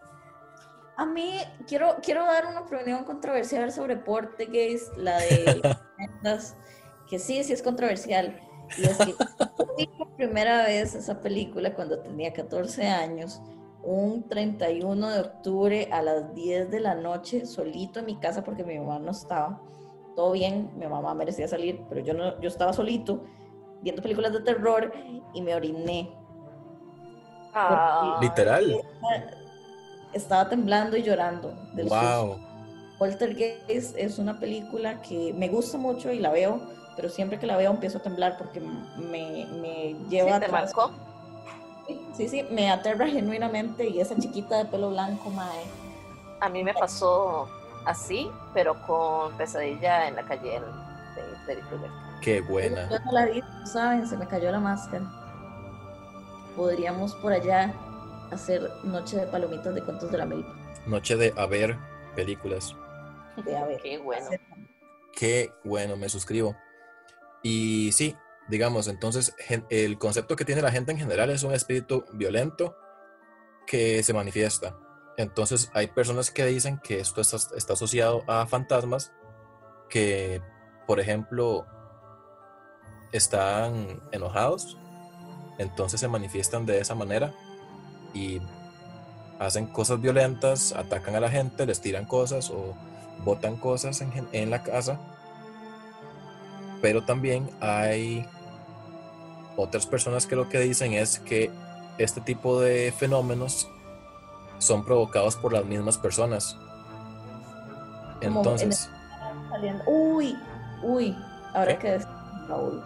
[0.96, 5.60] A mí quiero, quiero dar una opinión controversial sobre Poltergeist, la de
[7.08, 8.40] que sí, sí es controversial.
[8.78, 13.42] Y es que yo vi por primera vez esa película cuando tenía 14 años,
[13.82, 18.64] un 31 de octubre a las 10 de la noche, solito en mi casa porque
[18.64, 19.60] mi mamá no estaba.
[20.16, 23.22] Todo bien, mi mamá merecía salir, pero yo, no, yo estaba solito
[23.82, 24.92] viendo películas de terror
[25.34, 26.16] y me oriné.
[27.58, 28.82] Ah, Literal.
[30.12, 31.52] Estaba temblando y llorando.
[31.72, 32.26] del susto.
[32.26, 32.40] Wow.
[32.98, 36.60] Poltergeist es una película que me gusta mucho y la veo,
[36.96, 40.74] pero siempre que la veo empiezo a temblar porque me, me ¿sí lleva te atrás.
[40.74, 40.92] marcó?
[42.16, 45.64] Sí, sí, me aterra genuinamente y esa chiquita de pelo blanco, mae.
[46.40, 47.48] A mí me pasó
[47.84, 51.90] así, pero con pesadilla en la calle de Freddy Krueger.
[52.22, 52.88] Qué buena.
[52.90, 54.06] Yo no la vi, ¿saben?
[54.08, 55.04] Se me cayó la máscara.
[56.56, 57.74] Podríamos por allá
[58.32, 60.54] hacer noche de palomitas de cuentos de la milpa.
[60.86, 61.76] Noche de a ver
[62.14, 62.74] películas.
[63.44, 63.80] De a ver.
[63.82, 64.30] Qué bueno.
[65.12, 66.56] Qué bueno, me suscribo.
[67.42, 68.16] Y sí,
[68.48, 69.34] digamos, entonces
[69.70, 72.76] el concepto que tiene la gente en general es un espíritu violento
[73.66, 74.78] que se manifiesta.
[75.16, 79.12] Entonces hay personas que dicen que esto está, está asociado a fantasmas
[79.88, 80.42] que,
[80.86, 81.66] por ejemplo,
[83.12, 84.76] están enojados,
[85.58, 87.32] entonces se manifiestan de esa manera
[88.14, 88.40] y
[89.38, 92.74] hacen cosas violentas, atacan a la gente, les tiran cosas o
[93.24, 94.98] botan cosas en, en la casa.
[96.82, 98.26] Pero también hay
[99.56, 101.50] otras personas que lo que dicen es que
[101.98, 103.68] este tipo de fenómenos
[104.58, 106.56] son provocados por las mismas personas.
[108.20, 108.90] Entonces.
[109.86, 110.36] Uy,
[110.82, 111.16] uy,
[111.54, 111.98] ahora ¿Qué?
[111.98, 112.04] que
[112.48, 112.82] Raúl.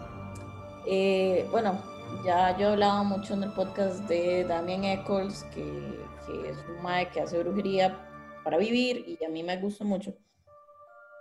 [0.87, 1.79] Eh, bueno,
[2.23, 7.09] ya yo hablaba mucho en el podcast de Damien Eccles, que, que es un mae
[7.09, 7.97] que hace brujería
[8.43, 10.13] para vivir y a mí me gusta mucho.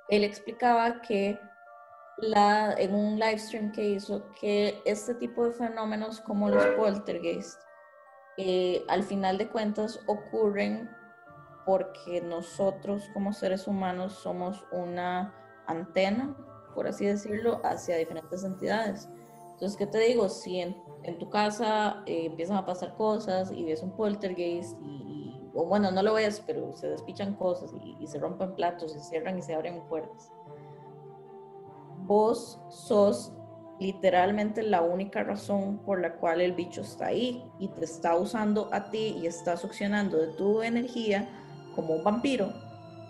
[0.08, 1.38] Él explicaba que
[2.18, 7.60] la, en un live stream que hizo que este tipo de fenómenos como los poltergeist
[8.36, 10.90] eh, al final de cuentas ocurren
[11.64, 15.34] porque nosotros como seres humanos somos una
[15.66, 16.34] antena,
[16.74, 19.08] por así decirlo, hacia diferentes entidades.
[19.60, 20.26] Entonces, ¿qué te digo?
[20.30, 24.86] Si en, en tu casa eh, empiezan a pasar cosas y ves un poltergeist, y,
[24.86, 28.92] y- o bueno, no lo ves, pero se despichan cosas y, y se rompen platos,
[28.92, 30.32] se cierran y se abren puertas.
[32.06, 33.32] Vos sos
[33.78, 38.70] literalmente la única razón por la cual el bicho está ahí y te está usando
[38.72, 41.28] a ti y está succionando de tu energía
[41.74, 42.50] como un vampiro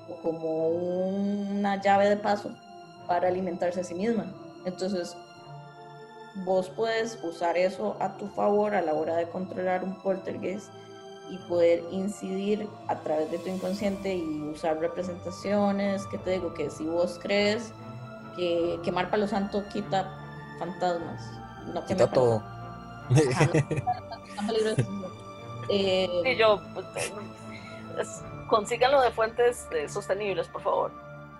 [0.08, 2.50] o como una llave de paso
[3.06, 4.34] para alimentarse a sí misma.
[4.64, 5.16] Entonces,
[6.36, 10.68] vos puedes usar eso a tu favor a la hora de controlar un poltergeist
[11.30, 16.70] y poder incidir a través de tu inconsciente y usar representaciones, que te digo que
[16.70, 17.72] si vos crees
[18.36, 20.10] que quemar palo santo quita
[20.58, 21.20] fantasmas,
[21.72, 22.36] no quita todo.
[23.30, 24.80] Ajá, no.
[25.72, 26.86] Eh, Y yo, pues,
[28.00, 30.90] es- consíganlo de fuentes eh, sostenibles, por favor.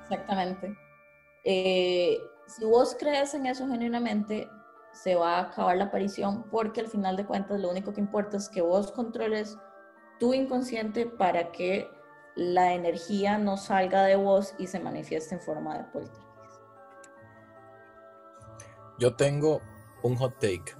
[0.05, 0.77] Exactamente.
[1.43, 2.17] Eh,
[2.47, 4.49] si vos crees en eso genuinamente,
[4.93, 8.37] se va a acabar la aparición porque al final de cuentas lo único que importa
[8.37, 9.57] es que vos controles
[10.19, 11.89] tu inconsciente para que
[12.37, 16.21] la energía no salga de vos y se manifieste en forma de poltergeist.
[18.99, 19.61] Yo tengo
[20.03, 20.75] un hot take.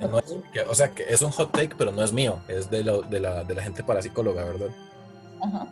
[0.00, 2.68] No es- que- o sea, que es un hot take, pero no es mío, es
[2.70, 4.68] de, la- de la, de la gente parapsicóloga, ¿verdad?
[5.42, 5.66] Ajá.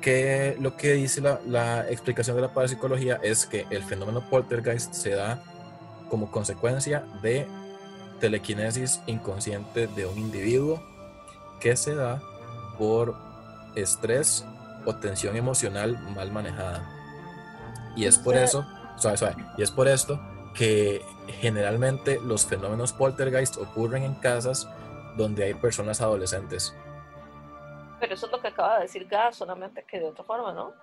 [0.00, 4.94] Que lo que dice la, la explicación de la parapsicología es que el fenómeno poltergeist
[4.94, 5.42] se da
[6.08, 7.46] como consecuencia de
[8.20, 10.82] telequinesis inconsciente de un individuo
[11.60, 12.22] que se da
[12.78, 13.16] por
[13.74, 14.44] estrés
[14.84, 16.88] o tensión emocional mal manejada.
[17.96, 18.64] Y es por eso,
[18.96, 20.20] suave, suave, y es por esto
[20.54, 21.02] que
[21.40, 24.68] generalmente los fenómenos poltergeist ocurren en casas
[25.16, 26.74] donde hay personas adolescentes.
[28.00, 30.74] Pero eso es lo que acaba de decir Gas, solamente que de otra forma, ¿no?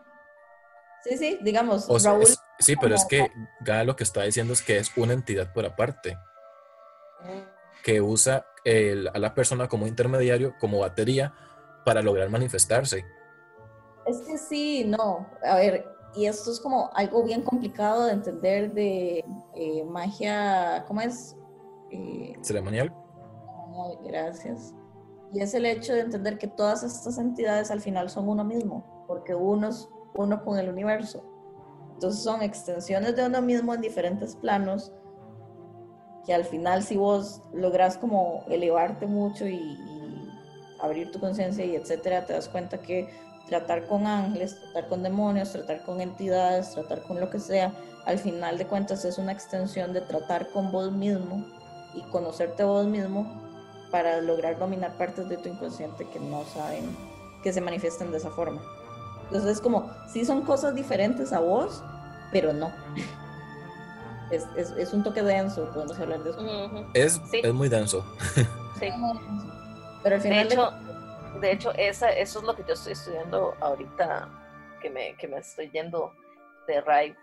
[1.03, 4.24] Sí, sí, digamos, O sea, Raúl, es- sí, pero es que Gaia lo que está
[4.24, 6.18] diciendo es que es una entidad por aparte,
[7.84, 11.34] que usa el- a la persona como intermediario, como batería,
[11.86, 13.05] para lograr manifestarse.
[14.07, 15.30] Es que sí, no.
[15.43, 21.01] A ver, y esto es como algo bien complicado de entender de eh, magia, ¿cómo
[21.01, 21.36] es?
[21.91, 22.91] Eh, Ceremonial.
[24.03, 24.74] Gracias.
[25.34, 29.05] Y es el hecho de entender que todas estas entidades al final son uno mismo,
[29.07, 31.23] porque uno es uno con el universo.
[31.93, 34.91] Entonces son extensiones de uno mismo en diferentes planos,
[36.26, 40.30] que al final si vos logras como elevarte mucho y, y
[40.80, 43.09] abrir tu conciencia y etcétera, te das cuenta que
[43.47, 47.73] tratar con ángeles, tratar con demonios, tratar con entidades, tratar con lo que sea,
[48.05, 51.45] al final de cuentas es una extensión de tratar con vos mismo
[51.93, 53.45] y conocerte vos mismo
[53.96, 56.84] para lograr dominar partes de tu inconsciente que no saben
[57.41, 58.62] que se manifiestan de esa forma.
[59.28, 61.82] Entonces es como, sí son cosas diferentes a vos,
[62.30, 62.74] pero no.
[64.32, 66.39] Es, es, es un toque denso, podemos hablar de eso.
[66.96, 67.41] Es, Sí.
[67.43, 68.04] es muy denso.
[68.80, 68.89] Sí.
[70.04, 70.72] Pero al De final de hecho,
[71.39, 74.28] de hecho esa, eso es lo que yo estoy estudiando ahorita,
[74.82, 76.12] que me, que me estoy yendo
[76.68, 77.14] de RAID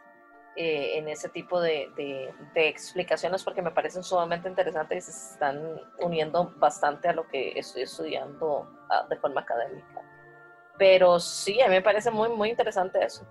[0.57, 5.33] eh, en ese tipo de, de- de explicaciones porque me parecen sumamente interesantes y se
[5.35, 10.03] están uniendo bastante a lo que estoy estudiando ah, de forma académica.
[10.79, 13.27] Pero sí, a mí me parece muy, muy interesante eso.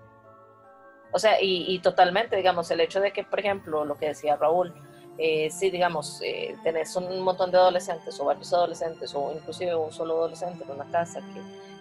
[1.12, 4.36] O sea, y, y totalmente, digamos, el hecho de que, por ejemplo, lo que decía
[4.36, 4.72] Raúl,
[5.18, 9.92] eh, si digamos, eh, tenés un montón de adolescentes o varios adolescentes o inclusive un
[9.92, 11.40] solo adolescente en una casa que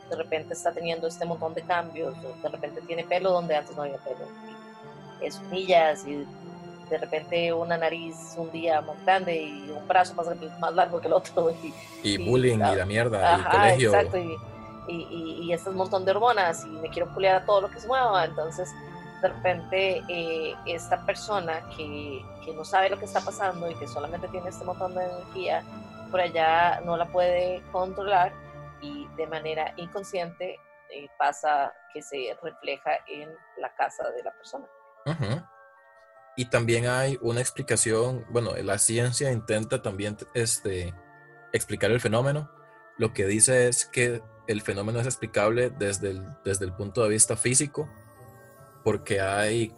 [0.09, 3.73] de repente está teniendo este montón de cambios o de repente tiene pelo donde antes
[3.77, 4.25] no había pelo,
[5.21, 6.25] es millas y
[6.89, 10.27] de repente una nariz un día más grande y un brazo más,
[10.59, 11.51] más largo que el otro.
[12.03, 13.93] Y, bullying y la mierda, y colegio.
[13.93, 14.35] Exacto, y,
[14.87, 17.87] y, y, este montón de hormonas y me quiero pulear a todo lo que se
[17.87, 18.25] mueva.
[18.25, 18.73] Entonces,
[19.21, 23.87] de repente, eh, esta persona que, que no sabe lo que está pasando y que
[23.87, 25.63] solamente tiene este montón de energía,
[26.09, 28.33] por allá no la puede controlar
[28.81, 30.57] y de manera inconsciente
[30.89, 34.65] eh, pasa que se refleja en la casa de la persona.
[36.35, 40.93] Y también hay una explicación, bueno, la ciencia intenta también este,
[41.51, 42.49] explicar el fenómeno.
[42.97, 47.09] Lo que dice es que el fenómeno es explicable desde el, desde el punto de
[47.09, 47.89] vista físico,
[48.83, 49.75] porque hay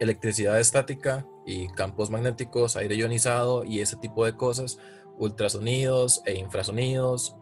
[0.00, 4.78] electricidad estática y campos magnéticos, aire ionizado y ese tipo de cosas,
[5.18, 7.36] ultrasonidos e infrasonidos.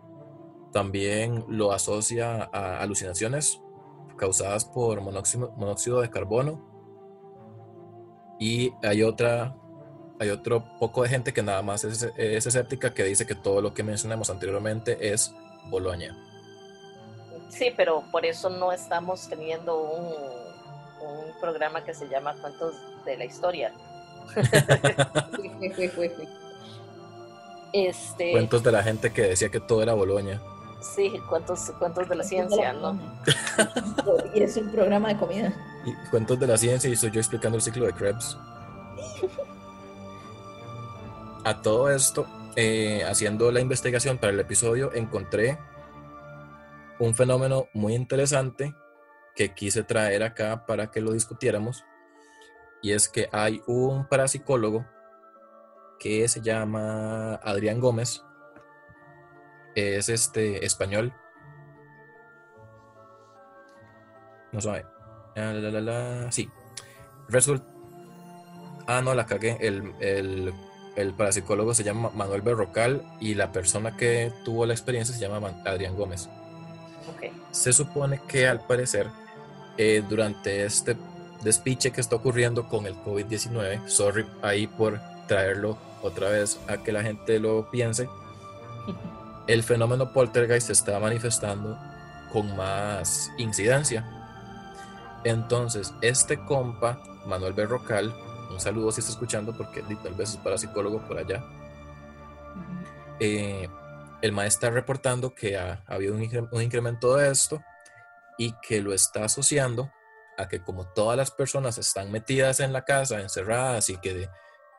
[0.73, 3.61] También lo asocia a alucinaciones
[4.21, 6.61] causadas por monóxido, monóxido de carbono.
[8.39, 9.57] Y hay otra
[10.21, 13.62] hay otro poco de gente que nada más es, es, escéptica que dice que todo
[13.62, 15.35] lo que mencionamos anteriormente es
[15.71, 16.14] Boloña.
[17.49, 20.12] Sí, pero por eso no estamos teniendo un,
[21.09, 22.75] un programa que se llama Cuentos
[23.07, 23.73] de la Historia.
[27.73, 28.33] este...
[28.33, 30.43] Cuentos de la gente que decía que todo era Boloña.
[30.81, 32.99] Sí, cuentos, cuentos de la ciencia, ¿no?
[34.35, 35.55] y es un programa de comida.
[35.85, 38.39] Y cuentos de la ciencia y soy yo explicando el ciclo de Krebs.
[41.45, 42.26] A todo esto,
[42.57, 45.59] eh, haciendo la investigación para el episodio, encontré
[46.99, 48.74] un fenómeno muy interesante
[49.35, 51.85] que quise traer acá para que lo discutiéramos.
[52.83, 54.87] Y es que hay un parapsicólogo
[55.99, 58.22] que se llama Adrián Gómez.
[59.75, 61.12] Es este español.
[64.53, 64.85] No sabe.
[65.37, 66.51] Ah, la, Sí.
[67.29, 67.62] Result.
[68.87, 69.57] Ah, no, la cagué.
[69.61, 70.53] El, el,
[70.97, 75.62] el, parapsicólogo se llama Manuel Berrocal y la persona que tuvo la experiencia se llama
[75.64, 76.29] Adrián Gómez.
[77.53, 79.09] Se supone que al parecer,
[79.77, 80.97] eh, durante este
[81.43, 86.93] despiche que está ocurriendo con el COVID-19, sorry ahí por traerlo otra vez a que
[86.93, 88.09] la gente lo piense,
[89.47, 91.78] el fenómeno poltergeist se está manifestando
[92.32, 94.05] con más incidencia.
[95.24, 98.14] Entonces, este compa, Manuel Berrocal,
[98.51, 101.45] un saludo si está escuchando porque tal vez es para psicólogo por allá,
[103.18, 103.68] eh,
[104.22, 106.22] el maestro está reportando que ha, habido un,
[106.62, 107.62] incremento de esto
[108.38, 109.91] y que lo está asociando
[110.38, 114.28] a que como todas las personas están metidas en la casa, encerradas y que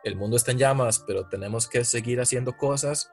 [0.03, 3.12] el mundo está en llamas, pero tenemos que seguir haciendo cosas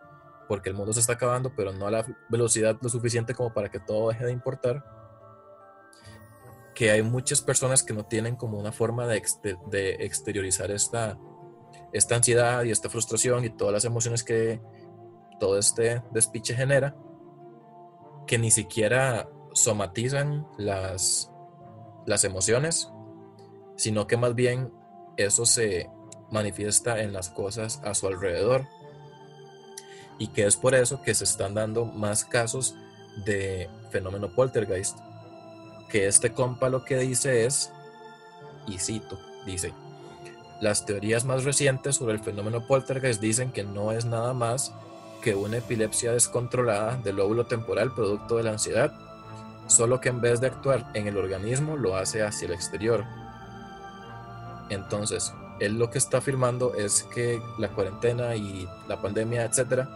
[0.49, 3.71] porque el mundo se está acabando, pero no a la velocidad lo suficiente como para
[3.71, 4.85] que todo deje de importar,
[6.75, 9.23] que hay muchas personas que no tienen como una forma de,
[10.01, 11.19] exteriorizar esta,
[11.93, 14.61] esta ansiedad y esta frustración y todas las emociones que,
[15.39, 16.97] todo este despiche genera,
[18.27, 21.31] que ni siquiera somatizan las
[22.25, 22.93] emociones,
[23.77, 24.73] sino que más bien
[25.17, 25.89] eso se
[26.31, 28.67] manifiesta en las cosas a su alrededor.
[30.19, 32.75] Y que es por eso que se están dando más casos
[33.25, 34.99] de fenómeno poltergeist.
[35.89, 37.73] Que este compa lo que dice es,
[38.67, 39.73] y cito, dice,
[40.61, 44.75] las teorías más recientes sobre el fenómeno poltergeist dicen que no es nada más
[45.23, 48.93] que una epilepsia descontrolada del lóbulo temporal producto de la ansiedad,
[49.67, 53.05] solo que en vez de actuar en el organismo lo hace hacia el exterior.
[54.71, 59.89] Entonces, él lo que está afirmando es que la cuarentena y la pandemia, etcétera,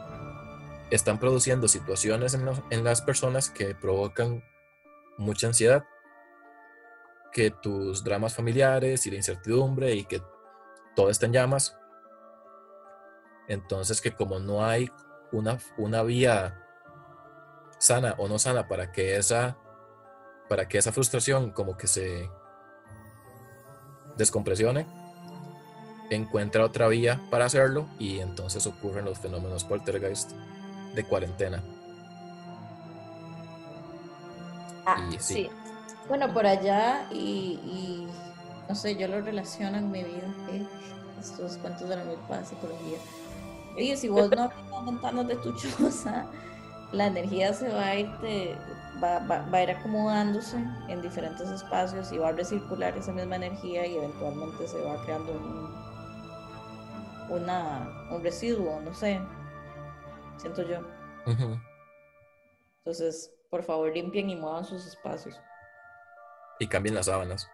[0.95, 4.45] están produciendo situaciones en, las personas que provocan
[5.17, 5.85] mucha ansiedad,
[7.33, 10.23] que tus dramas familiares y la incertidumbre y que
[10.95, 11.79] todo está en llamas.
[13.49, 14.91] Entonces que como no hay
[15.33, 16.63] una, vía
[17.79, 19.57] sana o no sana para que esa
[20.51, 22.31] para que esa frustración como que se
[24.19, 24.87] descompresione
[26.11, 30.33] encuentra otra vía para hacerlo y entonces ocurren los fenómenos poltergeist
[30.95, 31.63] de cuarentena.
[34.87, 35.51] Ah, sí.
[36.09, 38.07] Bueno, por allá y,
[38.69, 40.67] no sé, yo lo relaciono en mi vida, ¿eh?
[41.21, 42.99] estos cuentos de la milpa psicología
[43.77, 46.27] Oye, si vos no de tu choza,
[46.93, 48.11] la energía se va a ir,
[49.03, 53.97] va, a ir acomodándose en diferentes espacios y va a recircular esa misma energía y
[53.97, 55.73] eventualmente se va creando un,
[57.41, 59.19] una, un residuo, no sé,
[60.37, 60.81] siento yo.
[62.79, 65.41] Entonces, por favor, limpien y muevan sus espacios.
[66.59, 67.49] Y cambien las sábanas.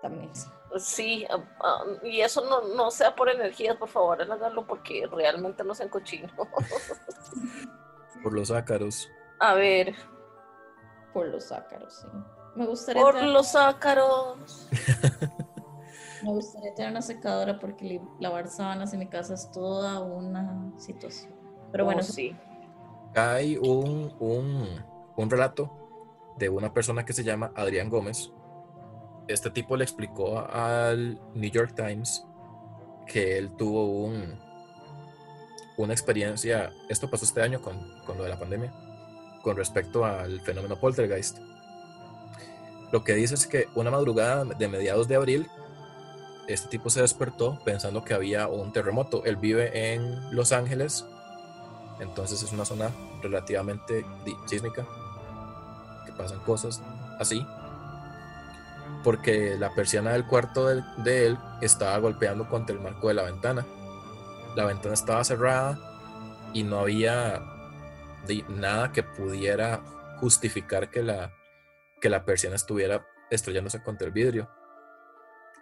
[0.00, 0.30] también.
[0.78, 5.62] Sí, ah, ah, y eso no, no sea por energías, por favor, háganlo porque realmente
[5.64, 6.32] no sean cochinos.
[8.22, 9.10] Por los ácaros.
[9.40, 9.96] A ver,
[11.12, 12.06] Por los ácaros, sí.
[12.54, 14.68] Me gustaría, por tener, los ácaros.
[16.22, 21.32] me gustaría tener una secadora porque lavar sábanas en mi casa es toda una situación.
[21.72, 22.36] Pero bueno, Oh, sí.
[23.14, 24.68] Hay un, un,
[25.16, 25.70] un relato
[26.38, 28.30] de una persona que se llama Adrián Gómez.
[29.28, 32.24] Este tipo le explicó al New York Times
[33.06, 34.38] que él tuvo un,
[35.76, 38.72] una experiencia, esto pasó este año con, con lo de la pandemia,
[39.42, 41.38] con respecto al fenómeno poltergeist.
[42.92, 45.48] Lo que dice es que una madrugada de mediados de abril,
[46.48, 49.24] este tipo se despertó pensando que había un terremoto.
[49.24, 51.06] Él vive en Los Ángeles,
[52.02, 52.90] entonces es una zona
[53.22, 54.04] relativamente
[54.46, 54.84] sísmica,
[56.04, 56.82] que pasan cosas
[57.18, 57.46] así,
[59.04, 63.64] porque la persiana del cuarto de, él estaba golpeando contra el marco de la ventana.
[64.56, 65.78] La ventana estaba cerrada
[66.52, 67.42] y no había
[68.48, 69.80] nada que pudiera
[70.18, 71.32] justificar que la,
[72.00, 74.50] que la persiana estuviera estrellándose contra el vidrio.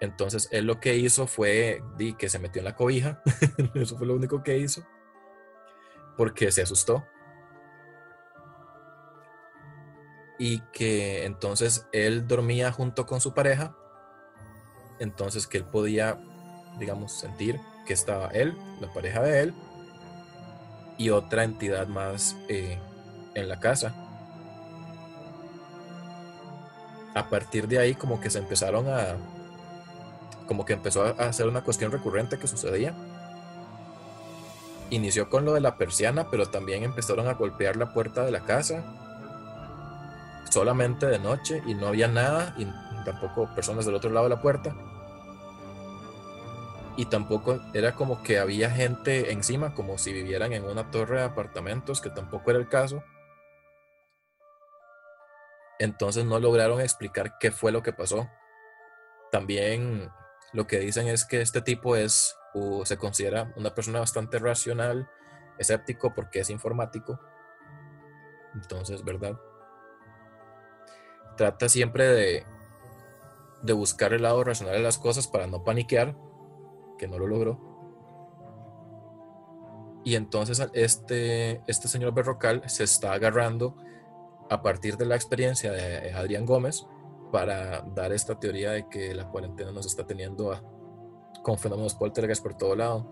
[0.00, 1.82] Entonces él lo que hizo fue
[2.18, 3.22] que se metió en la cobija,
[3.74, 4.82] eso fue lo único que hizo
[6.20, 7.02] porque se asustó.
[10.38, 13.74] Y que entonces él dormía junto con su pareja,
[14.98, 16.20] entonces que él podía,
[16.78, 19.54] digamos, sentir que estaba él, la pareja de él,
[20.98, 22.78] y otra entidad más eh,
[23.34, 23.94] en la casa.
[27.14, 29.16] A partir de ahí como que se empezaron a,
[30.46, 32.94] como que empezó a ser una cuestión recurrente que sucedía
[34.90, 38.40] inició con lo de la persiana, pero también empezaron a golpear la puerta de la
[38.40, 38.84] casa
[40.50, 42.66] solamente de noche y no había nada y
[43.04, 44.74] tampoco personas del otro lado de la puerta.
[46.96, 51.24] Y tampoco era como que había gente encima, como si vivieran en una torre de
[51.24, 53.02] apartamentos, que tampoco era el caso.
[55.78, 58.28] Entonces no lograron explicar qué fue lo que pasó.
[59.30, 60.10] También
[60.52, 65.08] lo que dicen es que este tipo es o se considera una persona bastante racional,
[65.58, 67.20] escéptico porque es informático.
[68.54, 69.38] Entonces, ¿verdad?
[71.36, 72.46] Trata siempre de,
[73.62, 76.16] de buscar el lado racional de las cosas para no paniquear,
[76.98, 77.70] que no lo logró.
[80.04, 83.76] Y entonces este, este señor Berrocal se está agarrando
[84.48, 86.86] a partir de la experiencia de Adrián Gómez
[87.30, 90.62] para dar esta teoría de que la cuarentena nos está teniendo a,
[91.42, 93.06] con fenómenos poltergeist por todo lado.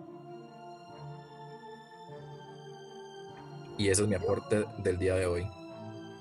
[3.76, 5.46] Y ese es mi aporte del día de hoy.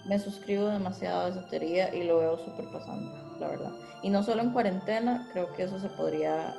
[0.05, 3.71] me suscribo demasiado a esa teoría y lo veo súper pasando, la verdad.
[4.03, 6.55] Y no solo en cuarentena, creo que eso se podría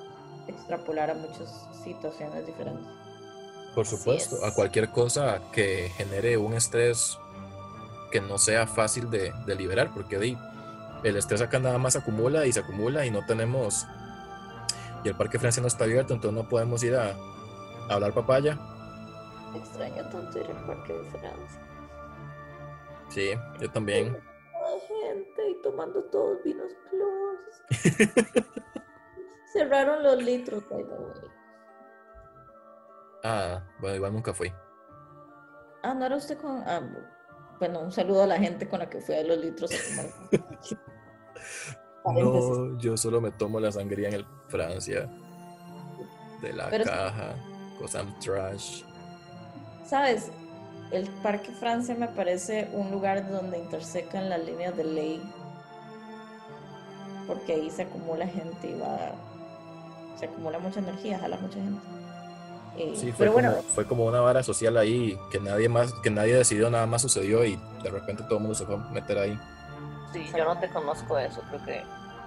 [0.48, 2.86] extrapolar a muchas situaciones diferentes.
[3.74, 7.16] Por supuesto, a cualquier cosa que genere un estrés
[8.10, 10.36] que no sea fácil de, de liberar, porque di,
[11.04, 13.86] el estrés acá nada más acumula y se acumula y no tenemos,
[15.04, 18.58] y el Parque Francia no está abierto, entonces no podemos ir a, a hablar papaya.
[19.54, 21.62] Extraño tanto ir al parque de Francia.
[23.08, 23.30] Sí,
[23.60, 24.12] yo también.
[24.12, 28.44] Toda gente y tomando todos vinos plus.
[29.52, 31.30] Cerraron los litros, by the way.
[33.24, 34.52] Ah, bueno, igual nunca fui.
[35.82, 36.62] Ah, no era usted con.
[36.66, 36.80] Ah,
[37.58, 39.70] bueno, un saludo a la gente con la que fui a los litros.
[42.04, 45.08] No, yo solo me tomo la sangría en el Francia.
[46.40, 47.34] De la Pero caja,
[47.78, 48.82] cosa trash.
[49.84, 50.30] ¿Sabes?
[50.90, 55.22] El Parque Francia me parece un lugar donde intersecan las líneas de ley.
[57.26, 59.12] Porque ahí se acumula gente y va.
[60.16, 61.97] Se acumula mucha energía, jala mucha gente.
[62.78, 65.92] Eh, Sí, fue pero como, bueno, fue como una vara social ahí que nadie más,
[65.94, 68.78] que nadie decidió, nada más sucedió y de repente todo el mundo se fue a
[68.78, 69.38] meter ahí.
[70.12, 71.42] Sí, yo no te conozco eso.
[71.50, 71.82] Creo que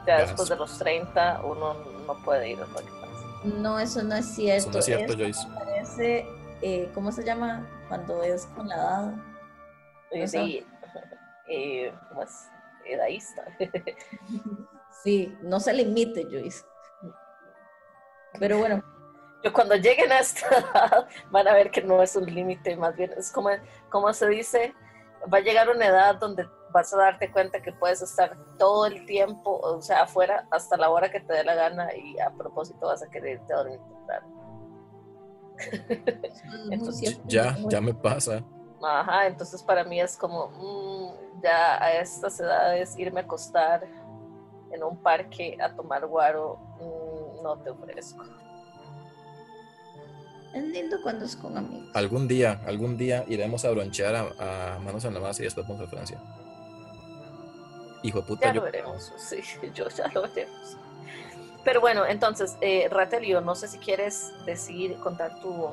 [0.06, 0.28] ya Gas.
[0.30, 1.74] después de los 30 uno
[2.06, 3.28] no puede ir al parque de Francia.
[3.60, 4.70] no, eso no es cierto.
[4.70, 5.48] Eso no es cierto, Eso Joyce.
[5.56, 6.28] parece,
[6.62, 7.66] eh, ¿cómo se llama?
[7.88, 9.14] Cuando es con la edad.
[10.28, 10.66] Sí,
[11.48, 12.48] eh, ¿cómo es?
[12.86, 13.46] Edaísta.
[15.04, 16.64] Sí, no se limite, Joyce.
[18.40, 18.84] Pero bueno,
[19.44, 22.96] Yo cuando lleguen a esta edad van a ver que no es un límite, más
[22.96, 23.50] bien es como,
[23.90, 24.74] como se dice,
[25.32, 29.06] va a llegar una edad donde vas a darte cuenta que puedes estar todo el
[29.06, 32.88] tiempo, o sea, afuera hasta la hora que te dé la gana y a propósito
[32.88, 34.42] vas a querer irte a dormir temprano.
[36.72, 38.44] Entonces, Ya, ya me pasa.
[38.84, 43.88] Ajá, entonces para mí es como, mm, ya a estas edades irme a acostar
[44.72, 48.24] en un parque a tomar guaro, mm, no te ofrezco.
[50.54, 51.88] Es lindo cuando es con amigos.
[51.94, 55.66] Algún día, algún día iremos a bronchear a, a Manos en la Masa y después
[55.68, 56.20] vamos a Francia.
[58.04, 58.60] Hijo de puta, Ya yo.
[58.60, 59.42] lo veremos, sí,
[59.74, 60.78] yo ya lo veremos.
[61.64, 65.68] Pero bueno, entonces, eh, Ratelio, no sé si quieres decir, contar tu,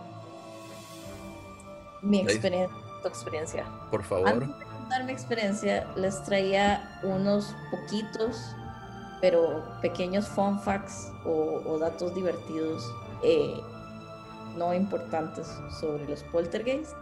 [2.03, 2.77] Mi experiencia.
[3.03, 3.65] tu experiencia.
[3.91, 4.29] Por favor.
[4.29, 8.55] Antes de contar mi experiencia, les traía unos poquitos,
[9.23, 12.85] pero pequeños fun facts o, o datos divertidos,
[13.23, 13.59] eh,
[14.57, 15.47] no importantes
[15.81, 16.95] sobre los poltergeists.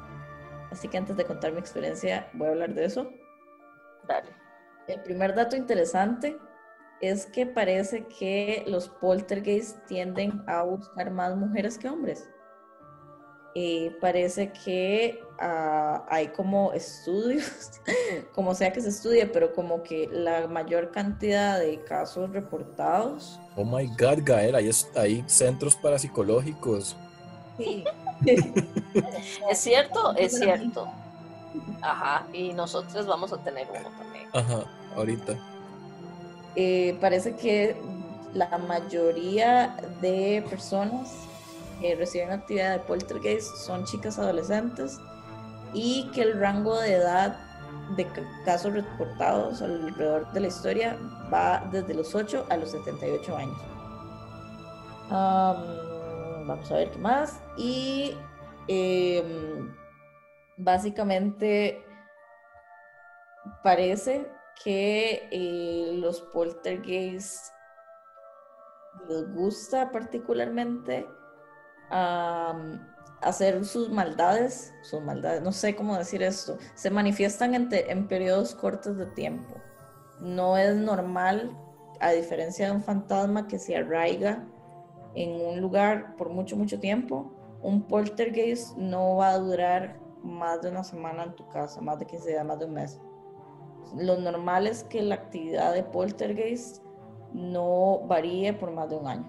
[0.71, 3.13] Así que antes de contar mi experiencia, voy a hablar de eso.
[4.09, 4.31] Dale.
[4.89, 6.39] El primer dato interesante
[7.01, 12.29] es que parece que los poltergeists tienden a buscar más mujeres que hombres.
[13.59, 17.81] Eh, parece que ah, hay como estudios,
[18.35, 23.41] como sea que se estudie, pero como que la mayor cantidad de casos reportados.
[23.57, 26.99] Oh my god, Gael, hay, hay centros parapsicológicos.
[27.59, 27.85] Sí.
[29.51, 30.15] ¿Es cierto?
[30.17, 30.89] Es cierto.
[31.83, 34.29] Ajá, y nosotros vamos a tener uno también.
[34.33, 34.65] Ajá,
[34.97, 35.35] ahorita.
[36.55, 37.81] Eh, parece que
[38.35, 41.11] la mayoría de personas
[41.81, 44.99] que reciben actividad de poltergeist son chicas adolescentes
[45.75, 47.39] y que el rango de edad
[47.97, 50.97] de ca- casos reportados alrededor de la historia
[51.33, 53.57] va desde los 8 a los 78 años.
[56.47, 57.41] Vamos a ver qué más.
[57.57, 58.17] Y
[58.69, 59.75] em,
[60.57, 61.85] básicamente
[63.63, 64.31] parece
[64.63, 67.53] que eh, los poltergeists
[69.09, 71.07] les gusta particularmente
[73.21, 78.55] hacer sus maldades, sus maldades, no sé cómo decir esto, se manifiestan en, en periodos
[78.55, 79.61] cortos de tiempo.
[80.19, 81.57] No es normal,
[82.01, 84.47] a diferencia de un fantasma que se arraiga
[85.17, 87.33] en un lugar por mucho, mucho tiempo,
[87.63, 92.07] un poltergeist no va a durar más de una semana en tu casa, más de
[92.07, 93.01] 15 días, más de un mes
[93.95, 96.83] lo normal es que la actividad de poltergeist
[97.33, 99.25] no varíe por más de un año.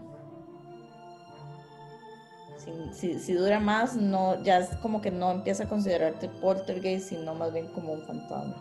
[2.57, 7.09] Si, si- si dura más, no, ya es como que no empieza a considerarte poltergeist,
[7.09, 8.55] sino más bien como un fantasma.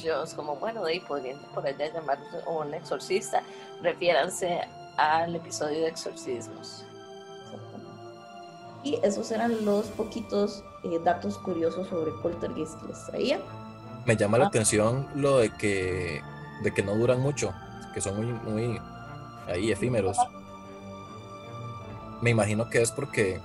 [0.00, 3.42] Yo es como, bueno, de ahí podrían por allá llamarse un exorcista.
[3.82, 4.60] Refiéranse
[5.00, 6.84] al episodio de exorcismos.
[8.82, 13.40] Y esos eran los poquitos eh, datos curiosos sobre poltergeist que les traía.
[14.06, 14.48] Me llama la Ah.
[14.48, 16.22] atención lo de que,
[16.62, 17.52] de que no duran mucho,
[17.92, 18.80] que son muy, muy
[19.48, 20.16] ahí efímeros.
[22.22, 23.40] Me imagino que es porque,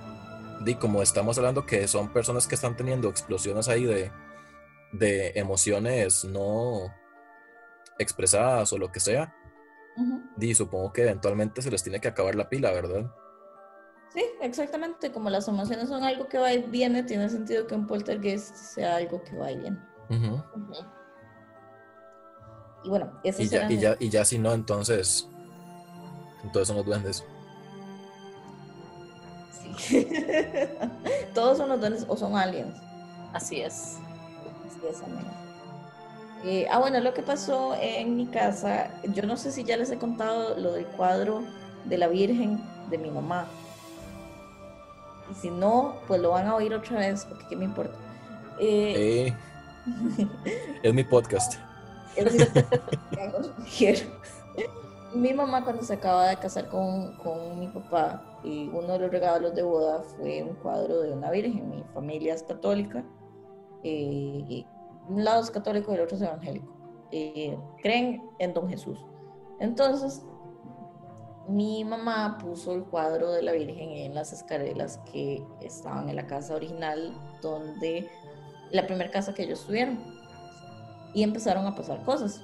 [0.61, 4.11] di, como estamos hablando que son personas que están teniendo explosiones ahí de,
[4.93, 6.93] de emociones no
[7.99, 9.33] expresadas o lo que sea,
[10.35, 13.09] Di, supongo que eventualmente se les tiene que acabar la pila, ¿verdad?
[14.13, 15.11] Sí, exactamente.
[15.11, 18.97] Como las emociones son algo que va y viene, tiene sentido que un poltergeist sea
[18.97, 19.77] algo que va y viene.
[22.83, 25.27] Y bueno, esos Y ya, y ya, y ya si no, entonces,
[26.43, 27.25] entonces son los duendes.
[29.77, 30.07] Sí.
[31.33, 32.77] Todos son los dones o son aliens.
[33.33, 33.97] Así es.
[34.65, 35.44] Así es, amiga.
[36.47, 39.89] Eh, ah, bueno, lo que pasó en mi casa, yo no sé si ya les
[39.89, 41.41] he contado lo del cuadro
[41.85, 42.61] de la Virgen
[42.91, 43.47] de mi mamá.
[45.31, 47.97] Y si no, pues lo van a oír otra vez, porque qué me importa.
[48.59, 49.33] Eh, Eh,
[50.83, 51.55] es mi podcast.
[55.15, 59.11] Mi mamá cuando se acaba de casar con, con mi papá, y uno de los
[59.11, 61.69] regalos de boda fue un cuadro de una virgen.
[61.69, 63.03] Mi familia es católica,
[63.83, 64.65] eh,
[65.07, 66.73] un lado es católico y el otro es evangélico.
[67.81, 69.05] Creen en Don Jesús.
[69.59, 70.23] Entonces,
[71.47, 76.27] mi mamá puso el cuadro de la Virgen en las escaleras que estaban en la
[76.27, 78.09] casa original, donde
[78.71, 79.99] la primera casa que ellos tuvieron
[81.13, 82.41] y empezaron a pasar cosas.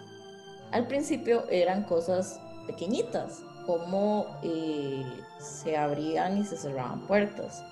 [0.71, 5.03] Al principio eran cosas pequeñitas, como eh,
[5.39, 7.63] se abrían y se cerraban puertas,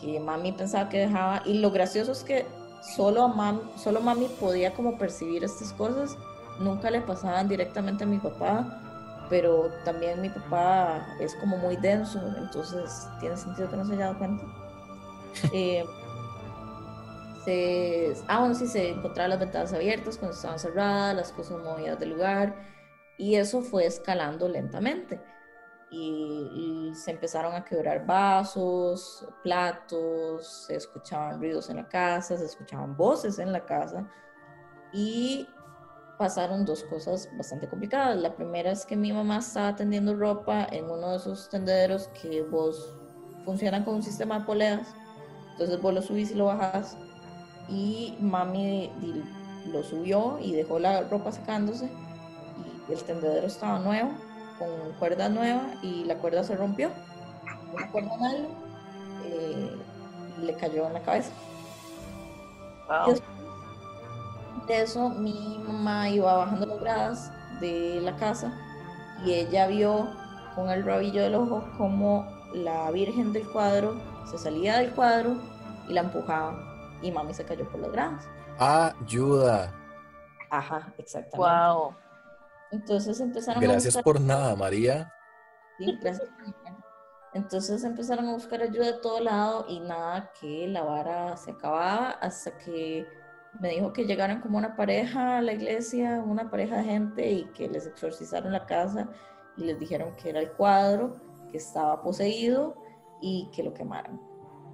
[0.00, 2.46] que mami pensaba que dejaba, y lo gracioso es que
[2.80, 6.16] solo, a mami, solo mami podía como percibir estas cosas,
[6.58, 12.20] nunca le pasaban directamente a mi papá, pero también mi papá es como muy denso,
[12.38, 14.44] entonces tiene sentido que no se haya dado cuenta.
[15.52, 15.84] Eh,
[17.44, 21.98] se, ah, bueno, sí, se encontraban las ventanas abiertas cuando estaban cerradas, las cosas movidas
[21.98, 22.56] del lugar,
[23.18, 25.20] y eso fue escalando lentamente.
[25.90, 32.96] Y, se empezaron a quebrar vasos, platos, se escuchaban ruidos en la casa, se escuchaban
[32.96, 34.08] voces en la casa,
[34.92, 35.46] y
[36.18, 38.16] pasaron dos cosas bastante complicadas.
[38.16, 42.42] La primera es que mi mamá estaba tendiendo ropa en uno de esos tendederos que
[42.42, 42.94] vos
[43.44, 44.94] funcionan con un sistema de poleas.
[45.52, 46.96] Entonces vos lo subís y lo bajás.
[47.68, 48.90] Y mami
[49.66, 51.88] lo subió y dejó la ropa secándose.
[52.88, 54.10] Y el tendedero estaba nuevo,
[54.58, 56.90] con cuerda nueva, y la cuerda se rompió.
[57.72, 58.54] Una cuerda nylon,
[59.24, 59.76] eh,
[60.42, 61.30] le cayó en la cabeza.
[62.88, 63.14] Wow.
[64.66, 68.52] De eso, mi mamá iba bajando las gradas de la casa
[69.24, 70.08] y ella vio
[70.54, 75.36] con el rabillo del ojo como la virgen del cuadro se salía del cuadro
[75.88, 76.54] y la empujaba
[77.02, 78.28] y mami se cayó por las gradas.
[78.58, 79.72] Ayuda.
[80.50, 81.36] Ajá, exactamente.
[81.36, 81.94] Wow.
[82.70, 84.04] Entonces empezaron a Gracias buscar...
[84.04, 85.12] por nada, María.
[85.78, 86.28] Sí, gracias.
[87.34, 92.10] Entonces empezaron a buscar ayuda de todo lado y nada, que la vara se acababa
[92.10, 93.06] hasta que
[93.60, 97.44] me dijo que llegaron como una pareja a la iglesia, una pareja de gente y
[97.52, 99.08] que les exorcizaron la casa
[99.56, 101.16] y les dijeron que era el cuadro,
[101.50, 102.76] que estaba poseído
[103.20, 104.20] y que lo quemaron.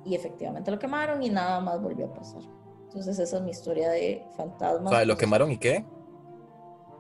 [0.05, 2.43] Y efectivamente lo quemaron y nada más volvió a pasar.
[2.85, 4.91] Entonces esa es mi historia de O fantasmas.
[4.93, 5.85] sea, ¿lo quemaron y qué?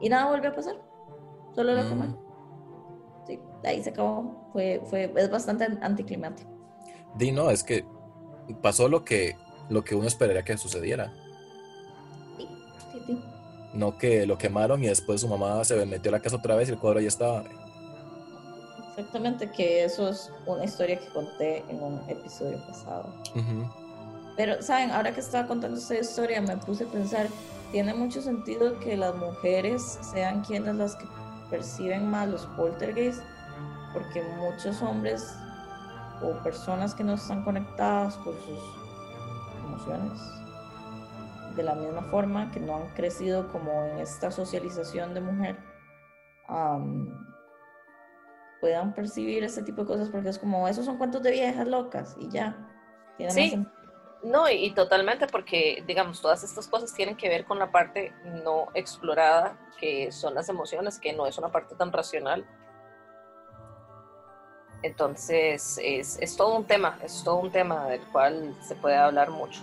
[0.01, 0.77] Y nada volvió a pasar.
[1.55, 1.89] Solo lo Mm.
[1.89, 2.19] quemaron.
[3.27, 4.49] Sí, ahí se acabó.
[4.53, 6.51] Fue, fue, es bastante anticlimático.
[7.16, 7.85] Di, no, es que
[8.62, 9.37] pasó lo que,
[9.69, 11.12] lo que uno esperaría que sucediera.
[12.37, 12.49] Sí,
[12.93, 13.25] sí, sí.
[13.73, 16.69] No que lo quemaron y después su mamá se metió a la casa otra vez
[16.69, 17.45] y el cuadro ya estaba.
[18.91, 23.12] Exactamente, que eso es una historia que conté en un episodio pasado.
[23.35, 23.69] Ujú.
[24.37, 24.91] Pero, ¿saben?
[24.93, 27.27] Ahora que estaba contando esta historia, me puse a pensar,
[27.70, 31.07] tiene mucho sentido que las mujeres sean quienes las que
[31.51, 33.23] perciben más los poltergeists,
[33.93, 35.36] porque muchos hombres
[36.23, 38.59] o personas que no están conectadas con sus
[39.66, 40.20] emociones,
[41.57, 45.57] de la misma forma que no han crecido como en esta socialización de mujer,
[48.61, 52.16] puedan percibir este tipo de cosas, porque es como, esos son cuentos de viejas locas
[52.19, 52.57] y ya.
[53.16, 53.51] Tiene más Sí.
[53.51, 53.84] sentido.
[54.25, 58.13] No, y, y totalmente porque, digamos, todas estas cosas tienen que ver con la parte
[58.43, 62.45] no explorada, que son las emociones, que no es una parte tan racional.
[64.83, 69.31] Entonces, es, es todo un tema, es todo un tema del cual se puede hablar
[69.31, 69.61] mucho.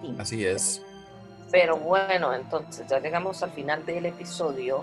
[0.00, 0.16] Sí.
[0.18, 0.82] Así es.
[1.50, 4.82] Pero bueno, entonces ya llegamos al final del episodio.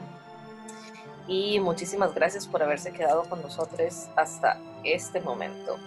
[1.28, 5.78] Y muchísimas gracias por haberse quedado con nosotros hasta este momento.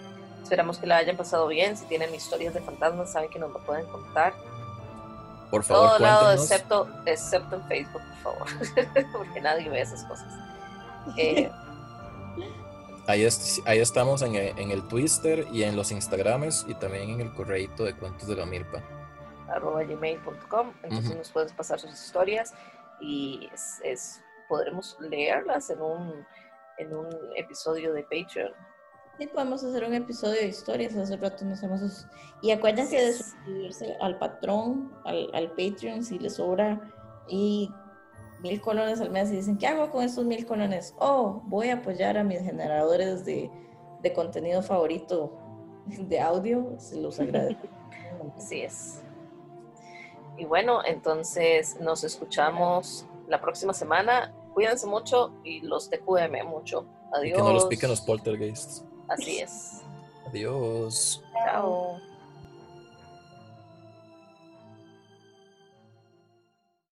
[0.45, 1.75] Esperamos que la hayan pasado bien.
[1.75, 4.35] Si tienen historias de fantasmas, saben que nos lo pueden contar.
[5.49, 8.47] Por favor, Todo lado, excepto, excepto en Facebook, por favor.
[9.11, 10.27] Porque nadie ve esas cosas.
[11.17, 11.51] Eh,
[13.07, 17.21] Ahí, es- ahí estamos en, en el Twister y en los Instagrames y también en
[17.21, 18.81] el correíto de cuentos de la milpa.
[19.47, 20.73] arroba gmail.com.
[20.83, 21.17] Entonces Ujú.
[21.19, 22.53] nos puedes pasar sus historias
[22.99, 26.25] y es, es- podremos leerlas en un,
[26.79, 28.51] en un episodio de Patreon.
[29.17, 30.95] Sí, podemos hacer un episodio de historias.
[30.95, 32.07] Hace rato no hacemos eso.
[32.41, 36.81] Y acuérdense de suscribirse al patrón, al, al Patreon, si les sobra.
[37.29, 37.71] Y
[38.41, 39.31] mil colones al mes.
[39.31, 40.93] Y dicen, ¿qué hago con estos mil colones?
[40.99, 43.49] Oh, voy a apoyar a mis generadores de,
[44.01, 45.31] de contenido favorito
[45.85, 46.75] de audio.
[46.77, 47.67] Se los agradezco.
[48.37, 49.01] Así es.
[50.37, 54.33] Y bueno, entonces nos escuchamos la próxima semana.
[54.53, 56.85] Cuídense mucho y los TQM mucho.
[57.13, 57.37] Y Adiós.
[57.37, 58.83] que no los piquen los poltergeists.
[59.07, 59.83] Así es.
[60.27, 61.23] Adiós.
[61.33, 61.99] Chao.